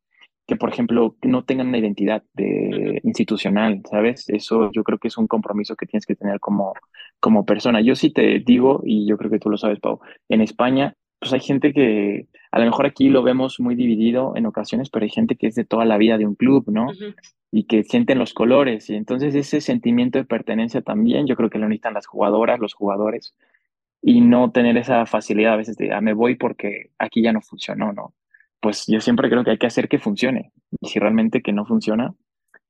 que 0.48 0.56
por 0.56 0.70
ejemplo, 0.70 1.16
no 1.24 1.44
tengan 1.44 1.68
una 1.68 1.78
identidad 1.78 2.24
de, 2.34 3.02
institucional, 3.04 3.82
¿sabes? 3.90 4.30
Eso 4.30 4.72
yo 4.72 4.84
creo 4.84 4.98
que 4.98 5.10
es 5.10 5.18
un 5.18 5.28
compromiso 5.28 5.76
que 5.76 5.86
tienes 5.86 6.06
que 6.06 6.16
tener 6.16 6.40
como, 6.40 6.74
como 7.20 7.46
persona. 7.46 7.82
Yo 7.82 7.96
sí 7.96 8.12
te 8.12 8.40
digo, 8.40 8.82
y 8.86 9.08
yo 9.08 9.18
creo 9.18 9.32
que 9.32 9.40
tú 9.40 9.50
lo 9.50 9.58
sabes, 9.58 9.80
Pau, 9.80 10.00
en 10.30 10.42
España 10.42 10.96
pues 11.20 11.34
hay 11.34 11.40
gente 11.40 11.74
que 11.74 12.28
a 12.52 12.60
lo 12.60 12.66
mejor 12.66 12.86
aquí 12.86 13.10
lo 13.10 13.24
vemos 13.24 13.60
muy 13.60 13.76
dividido 13.76 14.34
en 14.36 14.46
ocasiones, 14.46 14.90
pero 14.90 15.04
hay 15.04 15.10
gente 15.10 15.36
que 15.36 15.48
es 15.48 15.56
de 15.56 15.66
toda 15.66 15.86
la 15.86 15.98
vida 15.98 16.18
de 16.18 16.26
un 16.26 16.36
club, 16.36 16.66
¿no? 16.68 16.88
Uh 16.88 16.94
-huh. 16.94 17.16
Y 17.52 17.64
que 17.64 17.84
sienten 17.84 18.20
los 18.20 18.34
colores. 18.34 18.90
Y 18.90 18.96
entonces 18.96 19.36
ese 19.36 19.62
sentimiento 19.62 20.20
de 20.20 20.26
pertenencia 20.26 20.82
también, 20.82 21.28
yo 21.28 21.36
creo 21.36 21.50
que 21.50 21.60
lo 21.60 21.68
necesitan 21.68 21.94
las 21.94 22.08
jugadoras, 22.08 22.60
los 22.60 22.74
jugadores, 22.74 23.36
y 24.02 24.22
no 24.22 24.52
tener 24.52 24.78
esa 24.78 25.06
facilidad 25.06 25.54
a 25.54 25.58
veces 25.58 25.76
de, 25.78 25.92
ah, 25.92 26.02
me 26.02 26.14
voy 26.14 26.36
porque 26.36 26.92
aquí 26.98 27.22
ya 27.22 27.34
no 27.34 27.42
funcionó, 27.42 27.94
¿no? 27.94 28.14
Pues 28.60 28.86
yo 28.88 29.02
siempre 29.02 29.30
creo 29.30 29.44
que 29.44 29.52
hay 29.52 29.58
que 29.58 29.68
hacer 29.68 29.88
que 29.88 30.00
funcione. 30.00 30.52
Y 30.80 30.88
si 30.88 31.00
realmente 31.00 31.42
que 31.42 31.54
no 31.54 31.66
funciona, 31.66 32.14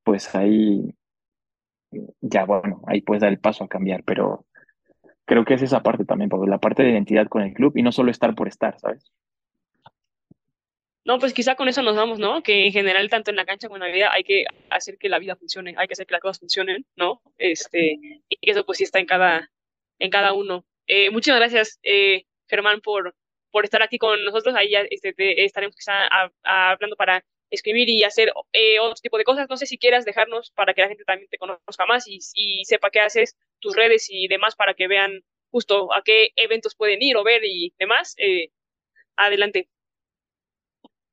pues 0.04 0.34
ahí, 0.36 0.96
ya 2.22 2.46
bueno, 2.46 2.82
ahí 2.88 3.02
puedes 3.02 3.22
dar 3.22 3.32
el 3.32 3.40
paso 3.40 3.64
a 3.64 3.68
cambiar, 3.68 4.04
pero 4.04 4.46
creo 5.26 5.44
que 5.46 5.56
es 5.56 5.62
esa 5.62 5.84
parte 5.84 6.06
también, 6.06 6.30
porque 6.30 6.50
la 6.50 6.60
parte 6.60 6.84
de 6.84 6.92
identidad 6.92 7.28
con 7.28 7.42
el 7.42 7.54
club 7.54 7.74
y 7.76 7.84
no 7.84 7.92
solo 7.92 8.12
estar 8.12 8.34
por 8.34 8.48
estar, 8.48 8.80
¿sabes? 8.80 9.12
No, 11.08 11.20
pues 11.20 11.34
quizá 11.34 11.56
con 11.56 11.70
eso 11.70 11.82
nos 11.84 11.96
vamos, 11.96 12.20
¿no? 12.20 12.44
Que 12.44 12.66
en 12.66 12.74
general, 12.74 13.10
tanto 13.10 13.32
en 13.32 13.38
la 13.38 13.46
cancha 13.46 13.70
como 13.70 13.78
en 13.78 13.90
la 13.90 13.96
vida, 13.96 14.10
hay 14.12 14.26
que 14.26 14.44
hacer 14.70 14.98
que 14.98 15.08
la 15.08 15.20
vida 15.20 15.38
funcione, 15.38 15.74
hay 15.78 15.88
que 15.88 15.94
hacer 15.94 16.06
que 16.06 16.12
las 16.12 16.22
cosas 16.22 16.40
funcionen, 16.40 16.86
¿no? 16.98 17.22
Este, 17.38 17.98
y 18.30 18.52
eso 18.52 18.66
pues 18.66 18.80
sí 18.80 18.84
está 18.84 19.00
en 19.00 19.06
cada, 19.06 19.50
en 20.00 20.10
cada 20.12 20.34
uno. 20.34 20.66
Eh, 20.86 21.10
muchas 21.10 21.38
gracias, 21.38 21.80
eh, 21.84 22.26
Germán, 22.50 22.82
por, 22.82 23.16
por 23.52 23.64
estar 23.64 23.82
aquí 23.82 23.98
con 23.98 24.22
nosotros. 24.26 24.54
Ahí 24.56 24.72
ya 24.72 24.82
este, 24.90 25.14
te, 25.14 25.46
estaremos 25.46 25.78
quizá 25.78 25.94
hablando 26.44 26.98
para 26.98 27.24
escribir 27.52 27.88
y 27.88 28.04
hacer 28.04 28.34
eh, 28.52 28.80
otro 28.80 28.96
tipo 29.02 29.18
de 29.18 29.24
cosas. 29.24 29.48
No 29.50 29.56
sé 29.56 29.66
si 29.66 29.78
quieras 29.78 30.04
dejarnos 30.04 30.52
para 30.52 30.74
que 30.74 30.82
la 30.82 30.90
gente 30.90 31.06
también 31.06 31.30
te 31.30 31.38
conozca 31.38 31.86
más 31.88 32.06
y, 32.06 32.20
y 32.34 32.66
sepa 32.66 32.90
qué 32.90 33.00
haces, 33.00 33.38
tus 33.60 33.78
redes 33.78 34.08
y 34.10 34.28
demás 34.28 34.58
para 34.58 34.74
que 34.74 34.90
vean 34.90 35.22
justo 35.52 35.94
a 35.94 36.02
qué 36.04 36.32
eventos 36.36 36.76
pueden 36.76 37.02
ir 37.02 37.16
o 37.16 37.24
ver 37.24 37.46
y 37.46 37.74
demás. 37.80 38.14
Eh, 38.18 38.50
adelante. 39.16 39.70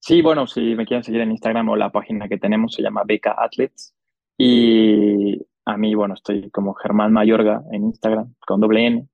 Sí, 0.06 0.20
bueno, 0.20 0.46
si 0.46 0.74
me 0.74 0.84
quieren 0.84 1.02
seguir 1.02 1.22
en 1.22 1.30
Instagram 1.30 1.66
o 1.70 1.76
la 1.76 1.90
página 1.90 2.28
que 2.28 2.36
tenemos 2.36 2.74
se 2.74 2.82
llama 2.82 3.04
Beca 3.06 3.34
Athletes. 3.38 3.94
Y 4.36 5.40
a 5.64 5.78
mí, 5.78 5.94
bueno, 5.94 6.12
estoy 6.12 6.50
como 6.50 6.74
Germán 6.74 7.10
Mayorga 7.10 7.62
en 7.72 7.84
Instagram 7.84 8.34
con 8.46 8.60
doble 8.60 8.86
N. 8.86 9.08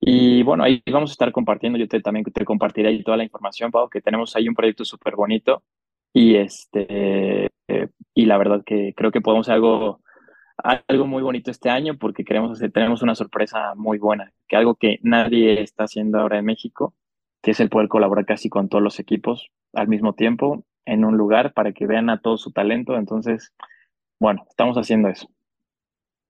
Y 0.00 0.42
bueno, 0.42 0.64
ahí 0.64 0.82
vamos 0.90 1.10
a 1.10 1.14
estar 1.14 1.30
compartiendo. 1.30 1.78
Yo 1.78 1.86
te, 1.86 2.00
también 2.00 2.24
te 2.24 2.44
compartiré 2.44 2.88
ahí 2.88 3.04
toda 3.04 3.16
la 3.16 3.22
información, 3.22 3.70
Pau, 3.70 3.88
que 3.88 4.00
tenemos 4.00 4.34
ahí 4.34 4.48
un 4.48 4.56
proyecto 4.56 4.84
súper 4.84 5.14
bonito. 5.14 5.62
Y, 6.12 6.34
este, 6.34 7.46
eh, 7.68 7.88
y 8.12 8.26
la 8.26 8.36
verdad 8.36 8.64
que 8.66 8.92
creo 8.96 9.12
que 9.12 9.20
podemos 9.20 9.46
hacer 9.46 9.54
algo, 9.54 10.00
algo 10.88 11.06
muy 11.06 11.22
bonito 11.22 11.52
este 11.52 11.70
año 11.70 11.96
porque 11.96 12.24
queremos 12.24 12.50
hacer, 12.50 12.72
tenemos 12.72 13.02
una 13.02 13.14
sorpresa 13.14 13.74
muy 13.76 13.98
buena, 13.98 14.32
que 14.48 14.56
algo 14.56 14.74
que 14.74 14.98
nadie 15.02 15.62
está 15.62 15.84
haciendo 15.84 16.18
ahora 16.18 16.38
en 16.40 16.44
México, 16.46 16.92
que 17.40 17.52
es 17.52 17.60
el 17.60 17.68
poder 17.68 17.88
colaborar 17.88 18.26
casi 18.26 18.48
con 18.48 18.68
todos 18.68 18.82
los 18.82 18.98
equipos 18.98 19.52
al 19.74 19.88
mismo 19.88 20.14
tiempo 20.14 20.64
en 20.86 21.04
un 21.04 21.16
lugar 21.16 21.52
para 21.52 21.72
que 21.72 21.86
vean 21.86 22.10
a 22.10 22.20
todo 22.20 22.36
su 22.36 22.52
talento. 22.52 22.96
Entonces, 22.96 23.52
bueno, 24.18 24.44
estamos 24.48 24.76
haciendo 24.76 25.08
eso. 25.08 25.28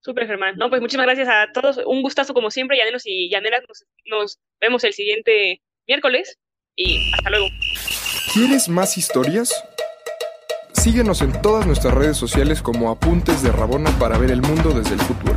Súper, 0.01 0.27
Germán. 0.27 0.55
No, 0.57 0.69
pues 0.69 0.81
muchísimas 0.81 1.07
gracias 1.07 1.27
a 1.27 1.51
todos. 1.51 1.81
Un 1.85 2.01
gustazo 2.01 2.33
como 2.33 2.51
siempre, 2.51 2.77
llaneros 2.77 3.03
y 3.05 3.29
llaneras. 3.29 3.63
Nos, 3.67 3.85
nos 4.05 4.39
vemos 4.61 4.83
el 4.83 4.93
siguiente 4.93 5.61
miércoles 5.87 6.39
y 6.75 7.11
hasta 7.13 7.29
luego. 7.29 7.47
¿Quieres 8.33 8.69
más 8.69 8.97
historias? 8.97 9.51
Síguenos 10.73 11.23
en 11.23 11.41
todas 11.41 11.65
nuestras 11.65 11.95
redes 11.95 12.17
sociales 12.17 12.61
como 12.61 12.91
Apuntes 12.91 13.41
de 13.41 13.51
Rabona 13.51 13.89
para 13.97 14.19
ver 14.19 14.29
el 14.29 14.41
mundo 14.41 14.69
desde 14.69 14.93
el 14.93 14.99
fútbol. 14.99 15.35